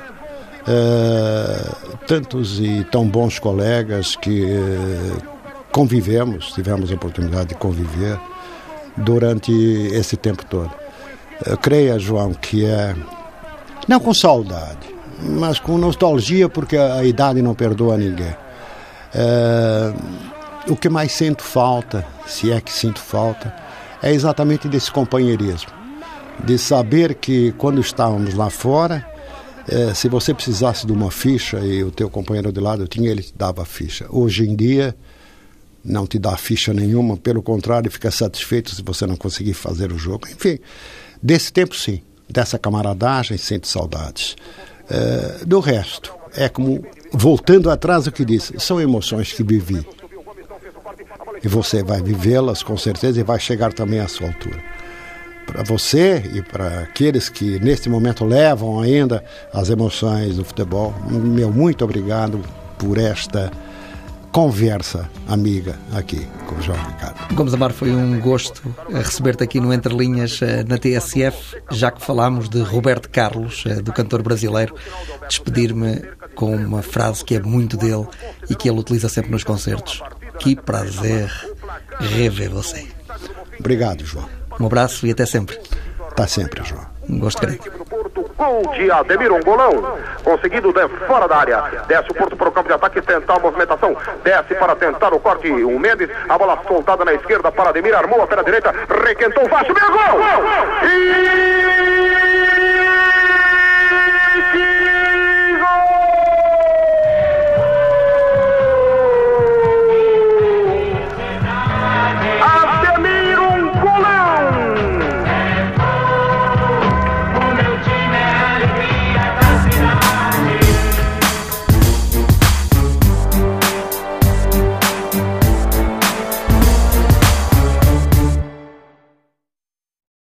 É, 0.68 1.98
tantos 2.08 2.60
e 2.60 2.86
tão 2.92 3.08
bons 3.08 3.40
colegas 3.40 4.16
que 4.16 4.46
convivemos, 5.72 6.52
tivemos 6.52 6.92
a 6.92 6.96
oportunidade 6.96 7.50
de 7.50 7.56
conviver 7.56 8.20
durante 8.98 9.52
esse 9.94 10.18
tempo 10.18 10.44
todo. 10.46 10.72
Eu 11.46 11.58
creia, 11.58 12.00
João, 12.00 12.34
que 12.34 12.66
é. 12.66 12.96
Não 13.88 14.00
com 14.00 14.14
saudade, 14.14 14.97
mas 15.22 15.60
com 15.60 15.78
nostalgia, 15.78 16.48
porque 16.48 16.78
a, 16.78 17.04
idade 17.04 17.42
não 17.42 17.56
perdoa 17.56 17.98
ninguém. 17.98 18.36
É, 19.14 19.94
o 20.70 20.76
que 20.76 20.90
mais 20.90 21.12
sinto 21.12 21.44
falta, 21.44 22.06
se 22.26 22.52
é 22.52 22.60
que 22.62 22.72
sinto 22.72 23.00
falta, 23.00 23.54
é 24.02 24.14
exatamente 24.14 24.68
desse 24.68 24.92
companheirismo. 24.92 25.72
De 26.44 26.58
saber 26.58 27.16
que 27.16 27.52
quando 27.54 27.82
estávamos 27.82 28.36
lá 28.36 28.50
fora, 28.50 29.06
é, 29.68 29.94
se 29.94 30.08
você 30.08 30.34
precisasse 30.34 30.86
de 30.86 30.94
uma 30.94 31.10
ficha 31.10 31.60
e 31.60 31.84
o 31.84 31.92
teu 31.92 32.10
companheiro 32.10 32.52
de 32.52 32.60
lado 32.60 32.88
tinha, 32.88 33.10
ele 33.10 33.24
te 33.24 33.34
dava 33.36 33.64
a 33.64 33.66
ficha. 33.66 34.06
Hoje 34.10 34.48
em 34.48 34.56
dia, 34.56 34.96
não 35.84 36.06
te 36.06 36.20
dá 36.20 36.36
ficha 36.38 36.74
nenhuma, 36.74 37.18
pelo 37.18 37.42
contrário, 37.42 37.90
fica 37.90 38.12
satisfeito 38.12 38.76
se 38.76 38.84
você 38.84 39.06
não 39.08 39.16
conseguir 39.16 39.54
fazer 39.54 39.92
o 39.92 39.98
jogo. 39.98 40.28
Enfim, 40.30 40.60
desse 41.24 41.52
tempo 41.52 41.76
sim, 41.76 42.02
dessa 42.30 42.60
camaradagem, 42.60 43.38
sente 43.38 43.68
saudades. 43.68 44.36
Uh, 44.90 45.46
do 45.46 45.60
resto, 45.60 46.14
é 46.36 46.48
como, 46.48 46.84
voltando 47.12 47.70
atrás 47.70 48.08
o 48.08 48.12
que 48.12 48.24
disse, 48.24 48.60
são 48.60 48.80
emoções 48.80 49.34
que 49.34 49.44
vivi. 49.44 49.86
E 51.44 51.48
você 51.48 51.84
vai 51.84 52.02
vivê-las 52.02 52.64
com 52.64 52.78
certeza 52.78 53.20
e 53.20 53.24
vai 53.24 53.40
chegar 53.40 53.74
também 53.74 54.00
à 54.00 54.08
sua 54.08 54.28
altura. 54.28 54.64
Para 55.46 55.64
você 55.64 56.24
e 56.34 56.42
para 56.42 56.82
aqueles 56.82 57.30
que 57.30 57.60
neste 57.60 57.90
momento 57.90 58.26
levam 58.26 58.82
ainda 58.82 59.24
as 59.54 59.70
emoções 59.70 60.36
do 60.36 60.44
futebol, 60.44 60.94
meu 61.10 61.52
muito 61.52 61.86
obrigado 61.86 62.42
por 62.78 62.98
esta 62.98 63.52
conversa 64.38 65.10
amiga 65.28 65.80
aqui 65.92 66.28
com 66.46 66.54
o 66.58 66.62
João 66.62 66.78
Ricardo. 66.78 67.34
Gomes 67.34 67.56
Amar, 67.56 67.72
foi 67.72 67.90
um 67.90 68.20
gosto 68.20 68.62
receber-te 68.88 69.44
aqui 69.44 69.60
no 69.60 69.74
Entre 69.74 69.92
Linhas 69.92 70.40
eh, 70.44 70.64
na 70.64 70.78
TSF, 70.78 71.58
já 71.72 71.90
que 71.90 72.06
falámos 72.06 72.48
de 72.48 72.62
Roberto 72.62 73.10
Carlos, 73.10 73.64
eh, 73.66 73.82
do 73.82 73.92
cantor 73.92 74.22
brasileiro, 74.22 74.76
despedir-me 75.28 76.04
com 76.36 76.56
uma 76.56 76.84
frase 76.84 77.26
que 77.26 77.34
é 77.34 77.40
muito 77.40 77.78
dele 77.78 78.06
e 78.48 78.54
que 78.54 78.70
ele 78.70 78.80
utiliza 78.80 79.10
sempre 79.10 79.32
nos 79.32 79.44
concertos. 79.44 80.04
Que 80.38 80.56
prazer 80.56 81.34
rever 82.00 82.52
você. 82.52 82.86
Obrigado, 83.60 84.06
João. 84.06 84.30
Um 84.60 84.68
abraço 84.68 85.08
e 85.08 85.12
até 85.12 85.26
sempre. 85.26 85.60
Está 86.12 86.28
sempre, 86.28 86.64
João. 86.64 86.86
Um 87.10 87.18
gosto 87.18 87.42
grande. 87.42 87.60
Gol 88.38 88.62
de 88.74 88.92
Ademir, 88.92 89.32
um 89.32 89.42
golão. 89.42 89.98
Conseguido 90.24 90.72
de 90.72 90.88
fora 91.08 91.28
da 91.28 91.38
área. 91.38 91.64
Desce 91.88 92.12
o 92.12 92.14
Porto 92.14 92.38
para 92.38 92.50
o 92.50 92.52
campo 92.52 92.68
de 92.68 92.76
ataque, 92.76 93.02
tentar 93.02 93.36
a 93.36 93.40
movimentação. 93.40 93.98
Desce 94.24 94.54
para 94.56 94.76
tentar 94.76 95.14
o 95.14 95.20
corte. 95.20 95.50
O 95.50 95.80
Mendes, 95.80 96.10
a 96.30 96.38
bola 96.38 96.60
soltada 96.68 97.04
na 97.04 97.14
esquerda 97.14 97.52
para 97.52 97.70
Ademir, 97.70 97.96
armou 97.96 98.22
a 98.22 98.28
perna 98.28 98.44
direita, 98.44 98.74
requentou 99.04 99.46
o 99.46 99.50
Vasco, 99.50 99.74
meu 99.74 99.92
gol! 99.92 100.20
E... 100.84 101.58